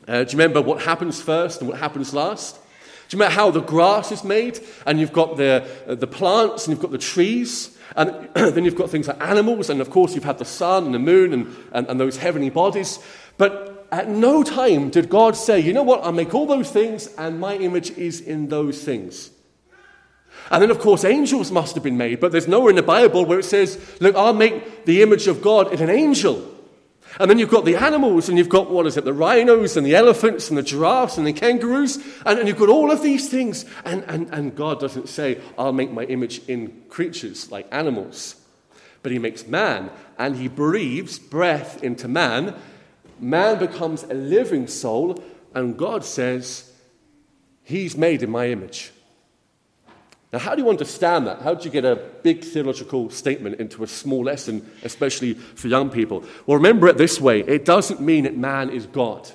Uh, 0.08 0.24
do 0.24 0.32
you 0.32 0.38
remember 0.38 0.62
what 0.62 0.80
happens 0.80 1.20
first 1.20 1.60
and 1.60 1.68
what 1.68 1.78
happens 1.78 2.14
last? 2.14 2.58
Do 3.10 3.16
you 3.16 3.24
remember 3.24 3.34
how 3.34 3.50
the 3.50 3.60
grass 3.60 4.12
is 4.12 4.22
made? 4.22 4.60
And 4.86 5.00
you've 5.00 5.12
got 5.12 5.36
the, 5.36 5.68
uh, 5.88 5.96
the 5.96 6.06
plants 6.06 6.66
and 6.66 6.72
you've 6.72 6.80
got 6.80 6.92
the 6.92 6.98
trees. 6.98 7.76
And 7.96 8.28
then 8.34 8.64
you've 8.64 8.76
got 8.76 8.88
things 8.88 9.08
like 9.08 9.20
animals, 9.20 9.68
and 9.68 9.80
of 9.80 9.90
course, 9.90 10.14
you've 10.14 10.22
had 10.22 10.38
the 10.38 10.44
sun 10.44 10.86
and 10.86 10.94
the 10.94 11.00
moon 11.00 11.32
and, 11.32 11.56
and, 11.72 11.88
and, 11.88 11.98
those 11.98 12.16
heavenly 12.18 12.50
bodies. 12.50 13.00
But 13.36 13.88
at 13.90 14.08
no 14.08 14.44
time 14.44 14.90
did 14.90 15.08
God 15.08 15.34
say, 15.34 15.58
you 15.58 15.72
know 15.72 15.82
what, 15.82 16.04
I'll 16.04 16.12
make 16.12 16.34
all 16.34 16.46
those 16.46 16.70
things, 16.70 17.08
and 17.18 17.40
my 17.40 17.56
image 17.56 17.90
is 17.90 18.20
in 18.20 18.46
those 18.46 18.84
things. 18.84 19.30
And 20.52 20.62
then, 20.62 20.70
of 20.70 20.78
course, 20.78 21.04
angels 21.04 21.50
must 21.50 21.74
have 21.74 21.82
been 21.82 21.96
made, 21.96 22.20
but 22.20 22.30
there's 22.30 22.46
nowhere 22.46 22.70
in 22.70 22.76
the 22.76 22.82
Bible 22.82 23.24
where 23.24 23.40
it 23.40 23.44
says, 23.44 23.98
look, 24.00 24.14
I'll 24.14 24.34
make 24.34 24.84
the 24.84 25.02
image 25.02 25.26
of 25.26 25.42
God 25.42 25.72
in 25.72 25.82
an 25.82 25.90
angel. 25.90 26.59
And 27.18 27.30
then 27.30 27.38
you've 27.38 27.50
got 27.50 27.64
the 27.64 27.76
animals, 27.76 28.28
and 28.28 28.38
you've 28.38 28.48
got, 28.48 28.70
what 28.70 28.86
is 28.86 28.96
it, 28.96 29.04
the 29.04 29.12
rhinos 29.12 29.76
and 29.76 29.84
the 29.84 29.96
elephants 29.96 30.48
and 30.48 30.56
the 30.56 30.62
giraffes 30.62 31.18
and 31.18 31.26
the 31.26 31.32
kangaroos, 31.32 31.96
and, 32.24 32.38
and 32.38 32.48
you've 32.48 32.58
got 32.58 32.68
all 32.68 32.90
of 32.90 33.02
these 33.02 33.28
things. 33.28 33.64
And, 33.84 34.04
and, 34.04 34.32
and 34.32 34.54
God 34.54 34.80
doesn't 34.80 35.08
say, 35.08 35.40
I'll 35.58 35.72
make 35.72 35.90
my 35.90 36.04
image 36.04 36.42
in 36.48 36.82
creatures 36.88 37.50
like 37.50 37.66
animals. 37.72 38.36
But 39.02 39.12
He 39.12 39.18
makes 39.18 39.46
man, 39.46 39.90
and 40.18 40.36
He 40.36 40.48
breathes 40.48 41.18
breath 41.18 41.82
into 41.82 42.06
man. 42.06 42.54
Man 43.18 43.58
becomes 43.58 44.04
a 44.04 44.14
living 44.14 44.66
soul, 44.66 45.22
and 45.54 45.76
God 45.76 46.04
says, 46.04 46.72
He's 47.64 47.96
made 47.96 48.22
in 48.22 48.30
my 48.30 48.48
image. 48.48 48.92
Now, 50.32 50.38
how 50.38 50.54
do 50.54 50.62
you 50.62 50.70
understand 50.70 51.26
that? 51.26 51.42
How 51.42 51.54
do 51.54 51.64
you 51.64 51.70
get 51.70 51.84
a 51.84 51.96
big 52.22 52.44
theological 52.44 53.10
statement 53.10 53.58
into 53.58 53.82
a 53.82 53.86
small 53.88 54.24
lesson, 54.24 54.70
especially 54.84 55.34
for 55.34 55.66
young 55.66 55.90
people? 55.90 56.24
Well, 56.46 56.56
remember 56.56 56.86
it 56.86 56.98
this 56.98 57.20
way 57.20 57.40
it 57.40 57.64
doesn't 57.64 58.00
mean 58.00 58.24
that 58.24 58.36
man 58.36 58.70
is 58.70 58.86
God. 58.86 59.28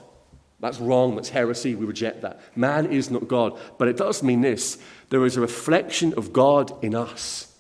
That's 0.62 0.80
wrong, 0.80 1.16
that's 1.16 1.30
heresy, 1.30 1.76
we 1.76 1.86
reject 1.86 2.22
that. 2.22 2.40
Man 2.56 2.92
is 2.92 3.12
not 3.12 3.28
God. 3.28 3.60
But 3.78 3.90
it 3.90 3.98
does 3.98 4.24
mean 4.24 4.42
this 4.42 4.78
there 5.10 5.26
is 5.26 5.36
a 5.36 5.42
reflection 5.42 6.14
of 6.14 6.32
God 6.32 6.72
in 6.84 6.96
us. 6.96 7.52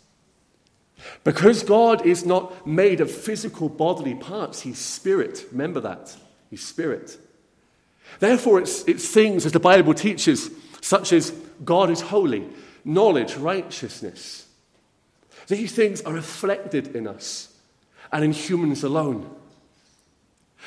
Because 1.23 1.61
God 1.61 2.05
is 2.05 2.25
not 2.25 2.65
made 2.65 3.01
of 3.01 3.11
physical 3.11 3.67
bodily 3.67 4.15
parts, 4.15 4.61
He's 4.61 4.79
spirit. 4.79 5.45
Remember 5.51 5.81
that. 5.81 6.15
He's 6.49 6.63
spirit. 6.63 7.17
Therefore, 8.19 8.59
it's, 8.59 8.83
it's 8.85 9.07
things, 9.07 9.45
as 9.45 9.51
the 9.51 9.59
Bible 9.59 9.93
teaches, 9.93 10.49
such 10.81 11.11
as 11.11 11.31
God 11.63 11.89
is 11.89 11.99
holy 11.99 12.47
knowledge, 12.85 13.35
righteousness. 13.35 14.47
These 15.47 15.73
things 15.73 16.01
are 16.03 16.13
reflected 16.13 16.95
in 16.95 17.07
us 17.07 17.53
and 18.11 18.23
in 18.23 18.31
humans 18.31 18.83
alone. 18.83 19.29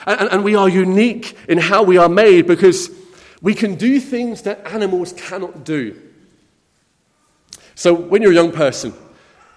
And, 0.07 0.29
and, 0.31 0.45
we 0.45 0.55
are 0.55 0.69
unique 0.69 1.37
in 1.49 1.59
how 1.59 1.83
we 1.83 1.97
are 1.97 2.09
made 2.09 2.47
because 2.47 2.91
we 3.43 3.55
can 3.55 3.75
do 3.75 3.99
things 3.99 4.43
that 4.43 4.65
animals 4.67 5.13
cannot 5.13 5.65
do. 5.65 6.01
So, 7.75 7.95
when 7.95 8.23
you're 8.23 8.31
a 8.31 8.35
young 8.35 8.53
person, 8.53 8.93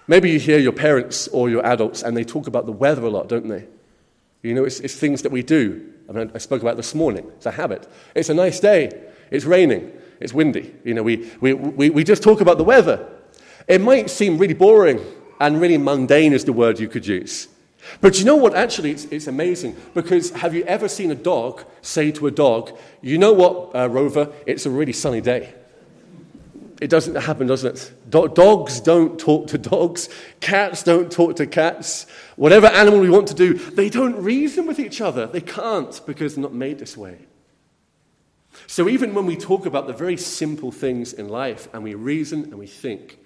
maybe 0.08 0.30
you 0.30 0.40
hear 0.40 0.58
your 0.58 0.72
parents 0.72 1.28
or 1.28 1.48
your 1.48 1.64
adults 1.64 2.02
and 2.02 2.16
they 2.16 2.24
talk 2.24 2.48
about 2.48 2.66
the 2.66 2.72
weather 2.72 3.04
a 3.04 3.10
lot, 3.10 3.28
don't 3.28 3.46
they? 3.46 3.68
You 4.42 4.54
know, 4.54 4.64
it's, 4.64 4.80
it's 4.80 4.96
things 4.96 5.22
that 5.22 5.30
we 5.30 5.44
do. 5.44 5.92
I, 6.08 6.12
mean, 6.12 6.32
I 6.34 6.38
spoke 6.38 6.62
about 6.62 6.76
this 6.76 6.94
morning. 6.94 7.30
It's 7.36 7.46
a 7.46 7.52
habit. 7.52 7.86
It's 8.14 8.28
a 8.28 8.34
nice 8.34 8.58
day. 8.58 9.10
It's 9.30 9.44
raining. 9.44 9.92
It's 10.22 10.32
windy. 10.32 10.74
You 10.84 10.94
know, 10.94 11.02
we, 11.02 11.30
we, 11.40 11.52
we, 11.52 11.90
we 11.90 12.04
just 12.04 12.22
talk 12.22 12.40
about 12.40 12.56
the 12.56 12.64
weather. 12.64 13.08
It 13.66 13.80
might 13.80 14.08
seem 14.08 14.38
really 14.38 14.54
boring 14.54 15.00
and 15.40 15.60
really 15.60 15.78
mundane, 15.78 16.32
is 16.32 16.44
the 16.44 16.52
word 16.52 16.78
you 16.78 16.88
could 16.88 17.06
use. 17.06 17.48
But 18.00 18.20
you 18.20 18.24
know 18.24 18.36
what? 18.36 18.54
Actually, 18.54 18.92
it's, 18.92 19.04
it's 19.06 19.26
amazing 19.26 19.76
because 19.94 20.30
have 20.30 20.54
you 20.54 20.62
ever 20.64 20.88
seen 20.88 21.10
a 21.10 21.16
dog 21.16 21.64
say 21.80 22.12
to 22.12 22.28
a 22.28 22.30
dog, 22.30 22.78
You 23.00 23.18
know 23.18 23.32
what, 23.32 23.74
uh, 23.74 23.88
Rover? 23.88 24.32
It's 24.46 24.64
a 24.66 24.70
really 24.70 24.92
sunny 24.92 25.20
day. 25.20 25.54
It 26.80 26.88
doesn't 26.90 27.16
happen, 27.16 27.48
does 27.48 27.64
it? 27.64 27.92
Do- 28.08 28.28
dogs 28.28 28.80
don't 28.80 29.18
talk 29.18 29.48
to 29.48 29.58
dogs. 29.58 30.08
Cats 30.40 30.82
don't 30.84 31.10
talk 31.10 31.36
to 31.36 31.46
cats. 31.46 32.06
Whatever 32.36 32.68
animal 32.68 33.00
we 33.00 33.10
want 33.10 33.28
to 33.28 33.34
do, 33.34 33.54
they 33.54 33.88
don't 33.88 34.16
reason 34.22 34.66
with 34.66 34.78
each 34.78 35.00
other. 35.00 35.26
They 35.26 35.40
can't 35.40 36.00
because 36.06 36.34
they're 36.34 36.42
not 36.42 36.54
made 36.54 36.78
this 36.78 36.96
way. 36.96 37.18
So 38.66 38.88
even 38.88 39.14
when 39.14 39.26
we 39.26 39.36
talk 39.36 39.66
about 39.66 39.86
the 39.86 39.92
very 39.92 40.16
simple 40.16 40.70
things 40.70 41.12
in 41.12 41.28
life 41.28 41.68
and 41.72 41.82
we 41.82 41.94
reason 41.94 42.44
and 42.44 42.58
we 42.58 42.66
think, 42.66 43.18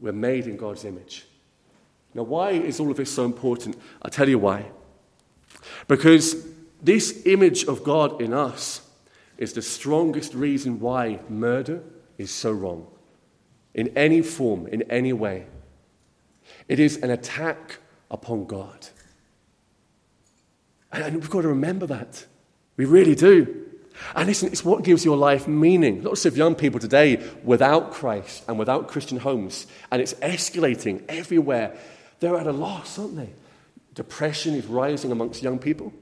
we're 0.00 0.12
made 0.12 0.46
in 0.46 0.56
God's 0.56 0.84
image. 0.84 1.26
Now, 2.14 2.22
why 2.22 2.50
is 2.50 2.80
all 2.80 2.90
of 2.90 2.96
this 2.96 3.12
so 3.12 3.24
important? 3.24 3.76
I'll 4.02 4.10
tell 4.10 4.28
you 4.28 4.38
why. 4.38 4.66
Because 5.88 6.46
this 6.82 7.26
image 7.26 7.64
of 7.64 7.82
God 7.82 8.20
in 8.20 8.32
us 8.32 8.82
is 9.38 9.52
the 9.52 9.62
strongest 9.62 10.34
reason 10.34 10.78
why 10.80 11.20
murder 11.28 11.82
is 12.18 12.30
so 12.30 12.52
wrong. 12.52 12.86
In 13.74 13.88
any 13.96 14.22
form, 14.22 14.66
in 14.68 14.82
any 14.82 15.12
way. 15.12 15.46
It 16.68 16.78
is 16.78 16.98
an 16.98 17.10
attack 17.10 17.78
upon 18.10 18.46
God. 18.46 18.86
And 20.92 21.16
we've 21.16 21.30
got 21.30 21.42
to 21.42 21.48
remember 21.48 21.86
that. 21.86 22.26
We 22.76 22.84
really 22.84 23.16
do. 23.16 23.63
And 24.14 24.26
listen, 24.26 24.48
it's 24.48 24.64
what 24.64 24.84
gives 24.84 25.04
your 25.04 25.16
life 25.16 25.46
meaning. 25.46 26.02
Lots 26.02 26.24
of 26.26 26.36
young 26.36 26.54
people 26.54 26.80
today 26.80 27.22
without 27.44 27.92
Christ 27.92 28.44
and 28.48 28.58
without 28.58 28.88
Christian 28.88 29.18
homes, 29.18 29.66
and 29.90 30.02
it's 30.02 30.14
escalating 30.14 31.02
everywhere. 31.08 31.76
They're 32.20 32.36
at 32.36 32.46
a 32.46 32.52
loss, 32.52 32.98
aren't 32.98 33.16
they? 33.16 33.30
Depression 33.94 34.54
is 34.54 34.66
rising 34.66 35.12
amongst 35.12 35.42
young 35.42 35.58
people. 35.58 35.92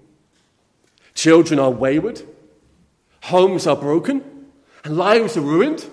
Children 1.14 1.60
are 1.60 1.70
wayward. 1.70 2.22
Homes 3.24 3.66
are 3.66 3.76
broken. 3.76 4.24
And 4.84 4.96
lives 4.96 5.36
are 5.36 5.42
ruined. 5.42 5.86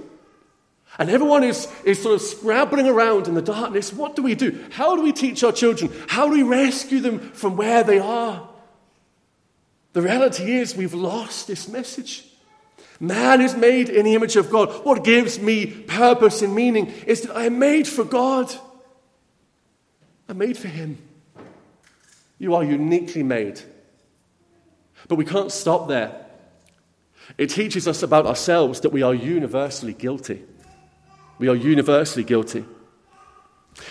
And 0.98 1.10
everyone 1.10 1.44
is, 1.44 1.72
is 1.86 2.02
sort 2.02 2.16
of 2.16 2.22
scrabbling 2.22 2.88
around 2.88 3.28
in 3.28 3.34
the 3.34 3.42
darkness. 3.42 3.94
What 3.94 4.16
do 4.16 4.24
we 4.24 4.36
do? 4.36 4.66
How 4.72 4.96
do 4.96 5.02
we 5.02 5.14
teach 5.14 5.44
our 5.44 5.52
children? 5.52 5.92
How 6.08 6.28
do 6.28 6.34
we 6.34 6.44
rescue 6.44 7.00
them 7.00 7.20
from 7.20 7.56
where 7.56 7.84
they 7.84 8.00
are? 8.00 8.50
The 9.94 10.02
reality 10.02 10.52
is, 10.52 10.76
we've 10.76 10.94
lost 10.94 11.48
this 11.48 11.68
message. 11.68 12.26
Man 13.00 13.42
is 13.42 13.56
made 13.56 13.90
in 13.90 14.06
the 14.06 14.16
image 14.16 14.36
of 14.36 14.50
God. 14.50 14.86
What 14.86 15.04
gives 15.04 15.40
me 15.40 15.66
purpose 15.66 16.42
and 16.42 16.54
meaning 16.54 16.88
is 17.08 17.22
that 17.22 17.36
I 17.36 17.46
am 17.46 17.58
made 17.58 17.88
for 17.88 18.04
God. 18.04 18.54
I'm 20.28 20.38
made 20.38 20.58
for 20.58 20.68
Him. 20.68 20.98
You 22.38 22.56
are 22.56 22.64
uniquely 22.64 23.24
made. 23.24 23.62
But 25.08 25.16
we 25.16 25.26
can't 25.26 25.52
stop 25.52 25.88
there. 25.88 26.26
It 27.38 27.48
teaches 27.48 27.88
us 27.88 28.04
about 28.04 28.26
ourselves 28.26 28.82
that 28.82 28.92
we 28.92 29.02
are 29.02 29.14
universally 29.14 29.94
guilty. 29.94 30.44
We 31.38 31.48
are 31.48 31.56
universally 31.56 32.24
guilty. 32.24 32.66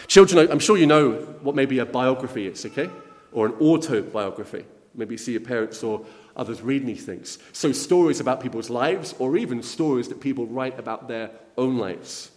Children, 0.06 0.50
I'm 0.50 0.58
sure 0.58 0.76
you 0.76 0.86
know 0.86 1.12
what 1.42 1.54
maybe 1.54 1.78
a 1.78 1.86
biography 1.86 2.46
is, 2.46 2.64
okay? 2.66 2.90
Or 3.32 3.46
an 3.46 3.52
autobiography. 3.54 4.64
Maybe 4.98 5.16
see 5.16 5.32
your 5.32 5.40
parents 5.40 5.82
or 5.82 6.04
others 6.36 6.60
reading 6.60 6.86
these 6.86 7.04
things. 7.04 7.38
So, 7.52 7.72
stories 7.72 8.20
about 8.20 8.40
people's 8.40 8.68
lives, 8.68 9.14
or 9.18 9.36
even 9.36 9.62
stories 9.62 10.08
that 10.08 10.20
people 10.20 10.46
write 10.46 10.78
about 10.78 11.08
their 11.08 11.30
own 11.56 11.78
lives. 11.78 12.30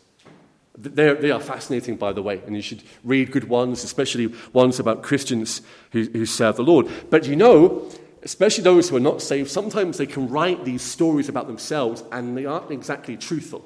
They're, 0.78 1.15
they 1.15 1.32
are 1.32 1.39
fascinating, 1.39 1.97
by 1.97 2.13
the 2.13 2.24
way, 2.24 2.41
and 2.45 2.56
you 2.56 2.62
should 2.62 2.84
read 3.04 3.32
good 3.32 3.50
ones, 3.50 3.84
especially 3.84 4.34
ones 4.54 4.80
about 4.80 5.04
Christians 5.04 5.62
who, 5.91 6.04
who 6.06 6.26
serve 6.26 6.56
the 6.56 6.63
Lord. 6.63 6.88
But 7.10 7.28
you 7.28 7.36
know, 7.36 7.89
especially 8.24 8.63
those 8.63 8.89
who 8.89 8.95
are 8.95 9.02
not 9.02 9.21
saved, 9.21 9.50
sometimes 9.50 9.97
they 9.97 10.06
can 10.06 10.28
write 10.30 10.63
these 10.63 10.82
stories 10.82 11.30
about 11.30 11.47
themselves 11.47 12.04
and 12.12 12.38
they 12.38 12.45
aren't 12.45 12.71
exactly 12.71 13.17
truthful. 13.17 13.65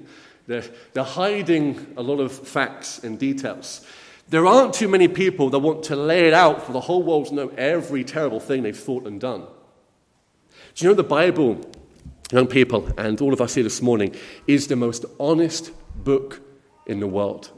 they're, 0.46 0.64
they're 0.94 1.04
hiding 1.04 1.94
a 1.96 2.02
lot 2.02 2.20
of 2.20 2.32
facts 2.32 3.02
and 3.04 3.18
details. 3.18 3.84
There 4.28 4.44
aren't 4.44 4.74
too 4.74 4.88
many 4.88 5.06
people 5.06 5.50
that 5.50 5.60
want 5.60 5.84
to 5.84 5.96
lay 5.96 6.26
it 6.26 6.34
out 6.34 6.66
for 6.66 6.72
the 6.72 6.80
whole 6.80 7.02
world 7.02 7.26
to 7.26 7.34
know 7.34 7.48
every 7.50 8.02
terrible 8.02 8.40
thing 8.40 8.62
they've 8.62 8.76
thought 8.76 9.06
and 9.06 9.20
done. 9.20 9.46
Do 10.74 10.84
you 10.84 10.90
know 10.90 10.94
the 10.94 11.04
Bible, 11.04 11.60
young 12.32 12.48
people, 12.48 12.90
and 12.98 13.20
all 13.20 13.32
of 13.32 13.40
us 13.40 13.54
here 13.54 13.62
this 13.62 13.80
morning, 13.80 14.16
is 14.46 14.66
the 14.66 14.76
most 14.76 15.04
honest 15.20 15.70
book 16.02 16.40
in 16.86 16.98
the 16.98 17.06
world? 17.06 17.52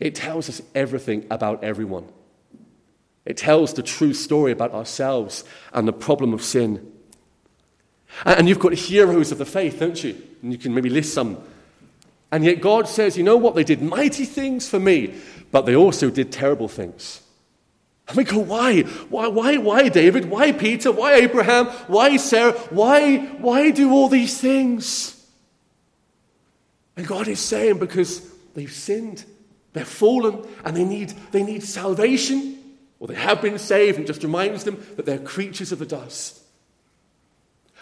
It 0.00 0.14
tells 0.16 0.48
us 0.48 0.60
everything 0.74 1.26
about 1.30 1.62
everyone. 1.62 2.08
It 3.24 3.36
tells 3.36 3.74
the 3.74 3.82
true 3.82 4.12
story 4.12 4.50
about 4.50 4.72
ourselves 4.72 5.44
and 5.72 5.86
the 5.86 5.92
problem 5.92 6.32
of 6.32 6.42
sin. 6.42 6.90
And 8.24 8.48
you've 8.48 8.58
got 8.58 8.72
heroes 8.72 9.30
of 9.30 9.38
the 9.38 9.44
faith, 9.44 9.78
don't 9.78 10.02
you? 10.02 10.20
And 10.42 10.50
you 10.50 10.58
can 10.58 10.74
maybe 10.74 10.90
list 10.90 11.14
some 11.14 11.38
and 12.32 12.44
yet 12.44 12.60
God 12.60 12.88
says, 12.88 13.16
you 13.16 13.24
know 13.24 13.36
what? 13.36 13.54
They 13.54 13.64
did 13.64 13.82
mighty 13.82 14.24
things 14.24 14.68
for 14.68 14.78
me, 14.78 15.14
but 15.50 15.66
they 15.66 15.74
also 15.74 16.10
did 16.10 16.30
terrible 16.30 16.68
things. 16.68 17.22
And 18.08 18.16
we 18.16 18.24
go, 18.24 18.38
why? 18.38 18.82
Why, 18.82 19.28
why, 19.28 19.56
why 19.56 19.88
David? 19.88 20.28
Why 20.28 20.50
Peter? 20.50 20.90
Why 20.90 21.14
Abraham? 21.14 21.66
Why 21.86 22.16
Sarah? 22.16 22.52
Why, 22.70 23.18
why 23.18 23.70
do 23.70 23.92
all 23.92 24.08
these 24.08 24.40
things? 24.40 25.16
And 26.96 27.06
God 27.06 27.28
is 27.28 27.38
saying, 27.38 27.78
because 27.78 28.28
they've 28.54 28.70
sinned, 28.70 29.24
they're 29.72 29.84
fallen, 29.84 30.44
and 30.64 30.76
they 30.76 30.84
need, 30.84 31.10
they 31.30 31.44
need 31.44 31.62
salvation, 31.62 32.58
or 32.98 33.06
they 33.06 33.14
have 33.14 33.40
been 33.40 33.58
saved, 33.58 33.98
and 33.98 34.06
just 34.06 34.24
reminds 34.24 34.64
them 34.64 34.84
that 34.96 35.06
they're 35.06 35.18
creatures 35.18 35.70
of 35.70 35.78
the 35.78 35.86
dust. 35.86 36.39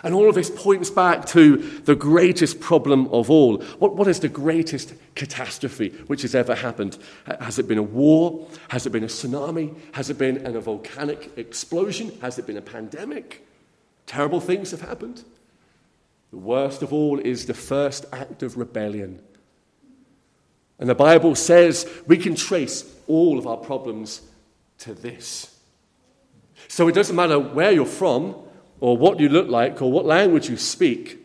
And 0.02 0.14
all 0.14 0.28
of 0.28 0.34
this 0.34 0.50
points 0.50 0.90
back 0.90 1.26
to 1.26 1.56
the 1.56 1.96
greatest 1.96 2.60
problem 2.60 3.08
of 3.08 3.30
all. 3.30 3.58
What, 3.78 3.96
what 3.96 4.06
is 4.08 4.20
the 4.20 4.28
greatest 4.28 4.94
catastrophe 5.14 5.90
which 6.06 6.22
has 6.22 6.34
ever 6.34 6.54
happened? 6.54 6.98
Has 7.40 7.58
it 7.58 7.66
been 7.66 7.78
a 7.78 7.82
war? 7.82 8.48
Has 8.68 8.86
it 8.86 8.90
been 8.90 9.04
a 9.04 9.08
tsunami? 9.08 9.76
Has 9.92 10.08
it 10.10 10.18
been 10.18 10.46
a 10.46 10.60
volcanic 10.60 11.32
explosion? 11.36 12.16
Has 12.20 12.38
it 12.38 12.46
been 12.46 12.56
a 12.56 12.62
pandemic? 12.62 13.46
Terrible 14.06 14.40
things 14.40 14.70
have 14.70 14.82
happened. 14.82 15.24
The 16.30 16.38
worst 16.38 16.82
of 16.82 16.92
all 16.92 17.18
is 17.18 17.46
the 17.46 17.54
first 17.54 18.04
act 18.12 18.42
of 18.42 18.56
rebellion. 18.56 19.20
And 20.78 20.88
the 20.88 20.94
Bible 20.94 21.34
says 21.34 21.90
we 22.06 22.18
can 22.18 22.36
trace 22.36 22.84
all 23.08 23.38
of 23.38 23.46
our 23.46 23.56
problems 23.56 24.22
to 24.78 24.94
this 24.94 25.58
So 26.66 26.88
it 26.88 26.94
doesn't 26.94 27.16
matter 27.16 27.38
where 27.38 27.70
you're 27.70 27.86
from, 27.86 28.34
or 28.80 28.96
what 28.96 29.20
you 29.20 29.28
look 29.28 29.48
like, 29.48 29.82
or 29.82 29.90
what 29.90 30.04
language 30.04 30.48
you 30.48 30.56
speak. 30.56 31.18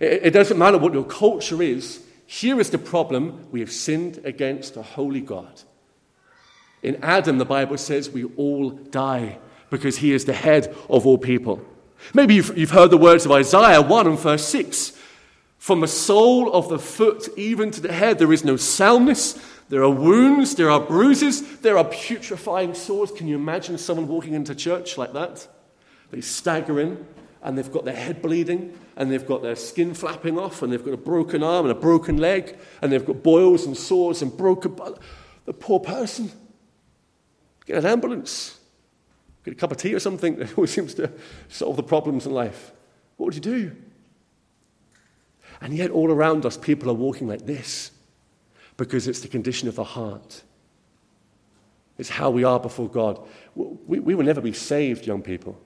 It, 0.00 0.30
doesn't 0.30 0.58
matter 0.58 0.78
what 0.78 0.92
your 0.92 1.04
culture 1.04 1.62
is. 1.62 2.00
Here 2.26 2.60
is 2.60 2.70
the 2.70 2.78
problem 2.78 3.46
we 3.50 3.60
have 3.60 3.72
sinned 3.72 4.20
against 4.24 4.76
a 4.76 4.82
holy 4.82 5.20
God. 5.20 5.62
In 6.82 7.02
Adam, 7.02 7.38
the 7.38 7.44
Bible 7.44 7.78
says 7.78 8.10
we 8.10 8.24
all 8.24 8.70
die 8.70 9.38
because 9.70 9.98
he 9.98 10.12
is 10.12 10.24
the 10.24 10.32
head 10.32 10.74
of 10.88 11.06
all 11.06 11.18
people. 11.18 11.60
Maybe 12.14 12.34
you've, 12.36 12.56
you've 12.56 12.70
heard 12.70 12.90
the 12.90 12.96
words 12.96 13.24
of 13.24 13.32
Isaiah 13.32 13.82
1 13.82 14.06
and 14.06 14.18
verse 14.18 14.46
6. 14.46 14.92
From 15.58 15.80
the 15.80 15.88
sole 15.88 16.52
of 16.52 16.68
the 16.68 16.78
foot 16.78 17.28
even 17.36 17.72
to 17.72 17.80
the 17.80 17.92
head, 17.92 18.18
there 18.18 18.32
is 18.32 18.44
no 18.44 18.56
soundness. 18.56 19.38
There 19.68 19.82
are 19.82 19.90
wounds, 19.90 20.54
there 20.54 20.70
are 20.70 20.80
bruises, 20.80 21.58
there 21.58 21.76
are 21.76 21.84
putrefying 21.84 22.74
sores. 22.74 23.10
Can 23.10 23.26
you 23.26 23.34
imagine 23.34 23.76
someone 23.76 24.06
walking 24.06 24.34
into 24.34 24.54
church 24.54 24.96
like 24.96 25.12
that? 25.12 25.46
They 26.10 26.20
stagger 26.20 26.80
in 26.80 27.06
and 27.42 27.56
they've 27.56 27.70
got 27.70 27.84
their 27.84 27.96
head 27.96 28.20
bleeding 28.22 28.76
and 28.96 29.10
they've 29.10 29.26
got 29.26 29.42
their 29.42 29.56
skin 29.56 29.94
flapping 29.94 30.38
off 30.38 30.62
and 30.62 30.72
they've 30.72 30.84
got 30.84 30.94
a 30.94 30.98
broken 30.98 31.42
arm 31.42 31.66
and 31.66 31.72
a 31.76 31.80
broken 31.80 32.16
leg 32.18 32.58
and 32.82 32.90
they've 32.90 33.04
got 33.04 33.22
boils 33.22 33.66
and 33.66 33.76
sores 33.76 34.22
and 34.22 34.36
broken. 34.36 34.76
The 35.44 35.52
poor 35.52 35.80
person. 35.80 36.30
Get 37.64 37.78
an 37.78 37.86
ambulance. 37.86 38.58
Get 39.44 39.52
a 39.52 39.56
cup 39.56 39.70
of 39.70 39.76
tea 39.76 39.94
or 39.94 40.00
something 40.00 40.36
that 40.38 40.56
always 40.56 40.72
seems 40.72 40.94
to 40.94 41.12
solve 41.48 41.76
the 41.76 41.82
problems 41.82 42.26
in 42.26 42.32
life. 42.32 42.72
What 43.16 43.26
would 43.26 43.34
you 43.34 43.40
do? 43.40 43.76
And 45.60 45.74
yet, 45.74 45.90
all 45.90 46.12
around 46.12 46.46
us, 46.46 46.56
people 46.56 46.88
are 46.88 46.94
walking 46.94 47.26
like 47.26 47.44
this 47.44 47.90
because 48.76 49.08
it's 49.08 49.20
the 49.20 49.28
condition 49.28 49.68
of 49.68 49.74
the 49.74 49.84
heart. 49.84 50.42
It's 51.98 52.08
how 52.08 52.30
we 52.30 52.44
are 52.44 52.60
before 52.60 52.88
God. 52.88 53.26
We, 53.56 53.98
we 53.98 54.14
will 54.14 54.24
never 54.24 54.40
be 54.40 54.52
saved, 54.52 55.04
young 55.04 55.20
people. 55.20 55.60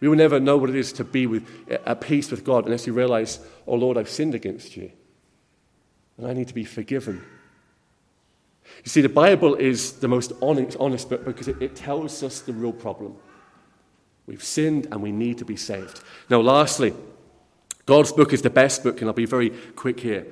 We 0.00 0.08
will 0.08 0.16
never 0.16 0.38
know 0.38 0.56
what 0.56 0.70
it 0.70 0.76
is 0.76 0.92
to 0.94 1.04
be 1.04 1.26
with, 1.26 1.48
at 1.68 2.00
peace 2.00 2.30
with 2.30 2.44
God 2.44 2.64
unless 2.64 2.86
we 2.86 2.92
realize, 2.92 3.40
oh 3.66 3.74
Lord, 3.74 3.96
I've 3.96 4.08
sinned 4.08 4.34
against 4.34 4.76
you. 4.76 4.92
And 6.16 6.26
I 6.26 6.32
need 6.32 6.48
to 6.48 6.54
be 6.54 6.64
forgiven. 6.64 7.24
You 8.84 8.90
see, 8.90 9.00
the 9.00 9.08
Bible 9.08 9.54
is 9.54 9.94
the 9.94 10.08
most 10.08 10.32
honest, 10.42 10.76
honest 10.78 11.08
book 11.08 11.24
because 11.24 11.48
it, 11.48 11.60
it 11.60 11.74
tells 11.74 12.22
us 12.22 12.40
the 12.40 12.52
real 12.52 12.72
problem. 12.72 13.16
We've 14.26 14.44
sinned 14.44 14.86
and 14.92 15.02
we 15.02 15.10
need 15.10 15.38
to 15.38 15.44
be 15.44 15.56
saved. 15.56 16.00
Now, 16.28 16.40
lastly, 16.40 16.94
God's 17.86 18.12
book 18.12 18.34
is 18.34 18.42
the 18.42 18.50
best 18.50 18.82
book, 18.82 19.00
and 19.00 19.08
I'll 19.08 19.14
be 19.14 19.24
very 19.24 19.50
quick 19.74 20.00
here 20.00 20.26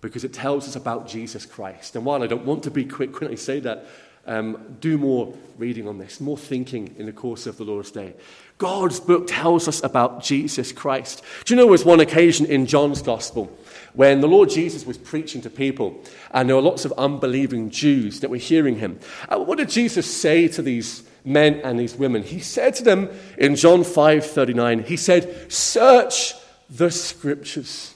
because 0.00 0.22
it 0.22 0.32
tells 0.32 0.68
us 0.68 0.76
about 0.76 1.08
Jesus 1.08 1.44
Christ. 1.44 1.96
And 1.96 2.04
while 2.04 2.22
I 2.22 2.28
don't 2.28 2.44
want 2.46 2.62
to 2.62 2.70
be 2.70 2.84
quick 2.84 3.20
when 3.20 3.30
I 3.30 3.34
say 3.34 3.58
that, 3.60 3.86
um, 4.26 4.76
do 4.80 4.98
more 4.98 5.34
reading 5.58 5.88
on 5.88 5.98
this, 5.98 6.20
more 6.20 6.38
thinking 6.38 6.94
in 6.98 7.06
the 7.06 7.12
course 7.12 7.46
of 7.46 7.56
the 7.56 7.64
Lord's 7.64 7.90
Day. 7.90 8.14
God's 8.58 9.00
book 9.00 9.26
tells 9.26 9.68
us 9.68 9.82
about 9.82 10.22
Jesus 10.22 10.70
Christ. 10.70 11.22
Do 11.44 11.54
you 11.54 11.56
know 11.56 11.64
there 11.64 11.70
was 11.70 11.84
one 11.84 12.00
occasion 12.00 12.46
in 12.46 12.66
John's 12.66 13.00
Gospel 13.00 13.56
when 13.94 14.20
the 14.20 14.28
Lord 14.28 14.50
Jesus 14.50 14.84
was 14.86 14.98
preaching 14.98 15.40
to 15.42 15.50
people, 15.50 16.02
and 16.30 16.48
there 16.48 16.56
were 16.56 16.62
lots 16.62 16.84
of 16.84 16.92
unbelieving 16.92 17.70
Jews 17.70 18.20
that 18.20 18.30
were 18.30 18.36
hearing 18.36 18.78
him? 18.78 19.00
Uh, 19.28 19.38
what 19.38 19.58
did 19.58 19.70
Jesus 19.70 20.14
say 20.14 20.46
to 20.48 20.62
these 20.62 21.02
men 21.24 21.60
and 21.64 21.78
these 21.78 21.96
women? 21.96 22.22
He 22.22 22.40
said 22.40 22.74
to 22.76 22.84
them 22.84 23.08
in 23.38 23.56
John 23.56 23.82
5 23.82 24.26
39, 24.26 24.84
He 24.84 24.96
said, 24.96 25.50
Search 25.50 26.34
the 26.68 26.90
scriptures. 26.90 27.94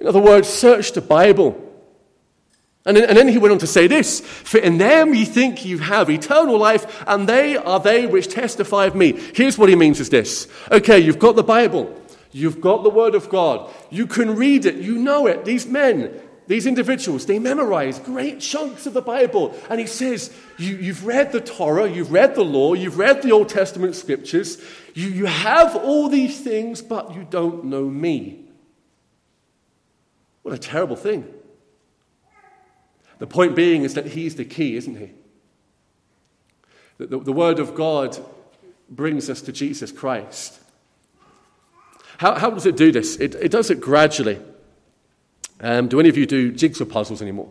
In 0.00 0.06
other 0.06 0.20
words, 0.20 0.48
search 0.48 0.92
the 0.92 1.00
Bible. 1.00 1.62
And 2.86 2.96
then, 2.96 3.08
and 3.08 3.18
then, 3.18 3.26
he 3.26 3.38
went 3.38 3.50
on 3.50 3.58
to 3.58 3.66
say 3.66 3.88
this 3.88 4.20
For 4.20 4.58
in 4.58 4.78
them 4.78 5.12
ye 5.12 5.24
think 5.24 5.64
you 5.64 5.78
have 5.78 6.08
eternal 6.08 6.56
life, 6.56 7.02
and 7.08 7.28
they 7.28 7.56
are 7.56 7.80
they 7.80 8.06
which 8.06 8.28
testify 8.28 8.86
of 8.86 8.94
me. 8.94 9.12
Here's 9.34 9.58
what 9.58 9.68
he 9.68 9.74
means 9.74 9.98
is 9.98 10.08
this 10.08 10.46
Okay, 10.70 11.00
you've 11.00 11.18
got 11.18 11.34
the 11.34 11.42
Bible, 11.42 12.00
you've 12.30 12.60
got 12.60 12.84
the 12.84 12.90
Word 12.90 13.16
of 13.16 13.28
God, 13.28 13.74
you 13.90 14.06
can 14.06 14.36
read 14.36 14.66
it, 14.66 14.76
you 14.76 14.98
know 14.98 15.26
it. 15.26 15.44
These 15.44 15.66
men, 15.66 16.20
these 16.46 16.64
individuals, 16.64 17.26
they 17.26 17.40
memorize 17.40 17.98
great 17.98 18.38
chunks 18.38 18.86
of 18.86 18.94
the 18.94 19.02
Bible. 19.02 19.58
And 19.68 19.80
he 19.80 19.86
says, 19.88 20.32
you, 20.56 20.76
have 20.76 21.04
read 21.04 21.32
the 21.32 21.40
Torah, 21.40 21.90
you've 21.90 22.12
read 22.12 22.36
the 22.36 22.44
law, 22.44 22.74
you've 22.74 22.98
read 22.98 23.20
the 23.20 23.32
Old 23.32 23.48
Testament 23.48 23.96
scriptures, 23.96 24.62
you, 24.94 25.08
you 25.08 25.26
have 25.26 25.74
all 25.74 26.08
these 26.08 26.40
things, 26.40 26.82
but 26.82 27.16
you 27.16 27.26
don't 27.28 27.64
know 27.64 27.84
me. 27.84 28.44
What 30.42 30.54
a 30.54 30.58
terrible 30.58 30.94
thing. 30.94 31.26
The 33.18 33.26
point 33.26 33.56
being 33.56 33.82
is 33.82 33.94
that 33.94 34.06
he's 34.06 34.34
the 34.34 34.44
key, 34.44 34.76
isn't 34.76 34.96
he? 34.96 35.10
The, 36.98 37.06
the, 37.06 37.18
the 37.18 37.32
Word 37.32 37.58
of 37.58 37.74
God 37.74 38.18
brings 38.88 39.28
us 39.30 39.42
to 39.42 39.52
Jesus 39.52 39.90
Christ. 39.92 40.60
How, 42.18 42.34
how 42.34 42.50
does 42.50 42.66
it 42.66 42.76
do 42.76 42.92
this? 42.92 43.16
It, 43.16 43.34
it 43.34 43.50
does 43.50 43.70
it 43.70 43.80
gradually. 43.80 44.40
Um, 45.60 45.88
do 45.88 46.00
any 46.00 46.08
of 46.08 46.16
you 46.16 46.26
do 46.26 46.52
jigsaw 46.52 46.84
puzzles 46.84 47.22
anymore? 47.22 47.50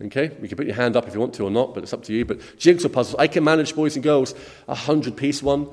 Okay, 0.00 0.36
you 0.42 0.48
can 0.48 0.56
put 0.56 0.66
your 0.66 0.74
hand 0.74 0.96
up 0.96 1.06
if 1.06 1.14
you 1.14 1.20
want 1.20 1.34
to 1.34 1.44
or 1.44 1.50
not, 1.50 1.74
but 1.74 1.84
it's 1.84 1.92
up 1.92 2.02
to 2.04 2.12
you. 2.12 2.24
But 2.24 2.40
jigsaw 2.58 2.88
puzzles, 2.88 3.14
I 3.18 3.28
can 3.28 3.44
manage, 3.44 3.74
boys 3.74 3.94
and 3.94 4.02
girls, 4.02 4.34
a 4.66 4.74
hundred 4.74 5.16
piece 5.16 5.42
one, 5.42 5.68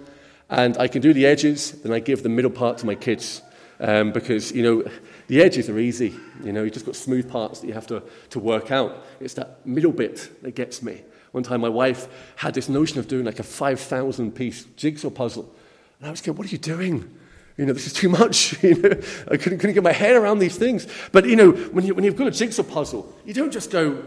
and 0.50 0.78
I 0.78 0.88
can 0.88 1.02
do 1.02 1.14
the 1.14 1.26
edges, 1.26 1.72
then 1.82 1.92
I 1.92 2.00
give 2.00 2.22
the 2.22 2.30
middle 2.30 2.52
part 2.52 2.78
to 2.80 2.86
my 2.86 2.96
kids. 2.96 3.42
Um, 3.80 4.12
because, 4.12 4.52
you 4.52 4.62
know, 4.62 4.92
the 5.30 5.44
edges 5.44 5.70
are 5.70 5.78
easy. 5.78 6.16
You 6.44 6.52
know, 6.52 6.64
You've 6.64 6.74
just 6.74 6.88
got 6.88 6.96
smooth 6.96 7.30
parts 7.30 7.60
that 7.60 7.68
you 7.68 7.74
have 7.74 7.86
to, 7.88 8.02
to 8.32 8.40
work 8.40 8.72
out. 8.72 9.06
It's 9.20 9.36
that 9.36 9.66
middle 9.66 9.92
bit 9.92 10.28
that 10.42 10.56
gets 10.56 10.82
me. 10.82 11.04
One 11.32 11.44
time 11.44 11.62
my 11.62 11.70
wife 11.70 12.08
had 12.36 12.56
this 12.56 12.68
notion 12.68 12.98
of 12.98 13.08
doing 13.08 13.26
like 13.26 13.38
a 13.38 13.44
5,000 13.44 14.32
piece 14.34 14.66
jigsaw 14.76 15.12
puzzle. 15.12 15.54
And 16.00 16.08
I 16.08 16.12
was 16.12 16.22
going, 16.22 16.36
what 16.36 16.48
are 16.48 16.50
you 16.50 16.58
doing? 16.58 17.16
You 17.58 17.68
know, 17.68 17.74
this 17.74 17.86
is 17.86 17.94
too 17.94 18.10
much. 18.10 18.62
You 18.64 18.76
know, 18.76 18.90
I 19.32 19.38
couldn't, 19.38 19.60
couldn't 19.60 19.76
get 19.76 19.84
my 19.84 19.92
head 19.92 20.16
around 20.16 20.40
these 20.40 20.58
things. 20.58 20.88
But, 21.12 21.28
you 21.28 21.36
know, 21.36 21.52
when, 21.52 21.86
you, 21.86 21.94
when 21.94 22.04
you've 22.04 22.16
got 22.16 22.28
a 22.28 22.32
jigsaw 22.32 22.64
puzzle, 22.64 23.16
you 23.24 23.36
don't 23.36 23.52
just 23.52 23.70
go, 23.70 24.04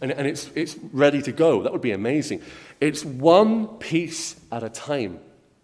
and, 0.00 0.10
and 0.10 0.26
it's, 0.26 0.50
it's 0.56 0.76
ready 0.92 1.22
to 1.22 1.30
go. 1.30 1.62
That 1.62 1.70
would 1.70 1.82
be 1.82 1.92
amazing. 1.92 2.42
It's 2.80 3.04
one 3.04 3.68
piece 3.78 4.34
at 4.50 4.64
a 4.64 4.68
time, 4.68 5.20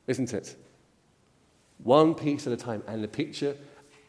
isn't 0.07 0.33
it? 0.33 0.54
One 1.78 2.14
piece 2.14 2.46
at 2.46 2.52
a 2.52 2.57
time. 2.57 2.85
And 2.87 3.02
the 3.02 3.09
picture 3.09 3.57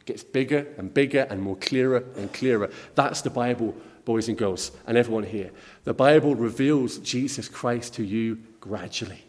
gets 0.05 0.23
bigger 0.23 0.67
and 0.77 0.93
bigger 0.93 1.27
and 1.29 1.41
more 1.41 1.55
clearer 1.55 2.03
and 2.15 2.31
clearer. 2.31 2.69
That's 2.93 3.21
the 3.21 3.29
Bible, 3.29 3.75
boys 4.05 4.27
and 4.27 4.37
girls, 4.37 4.71
and 4.87 4.97
everyone 4.97 5.23
here. 5.23 5.51
The 5.83 5.93
Bible 5.93 6.35
reveals 6.35 6.99
Jesus 6.99 7.47
Christ 7.47 7.95
to 7.95 8.03
you 8.03 8.39
gradually. 8.59 9.23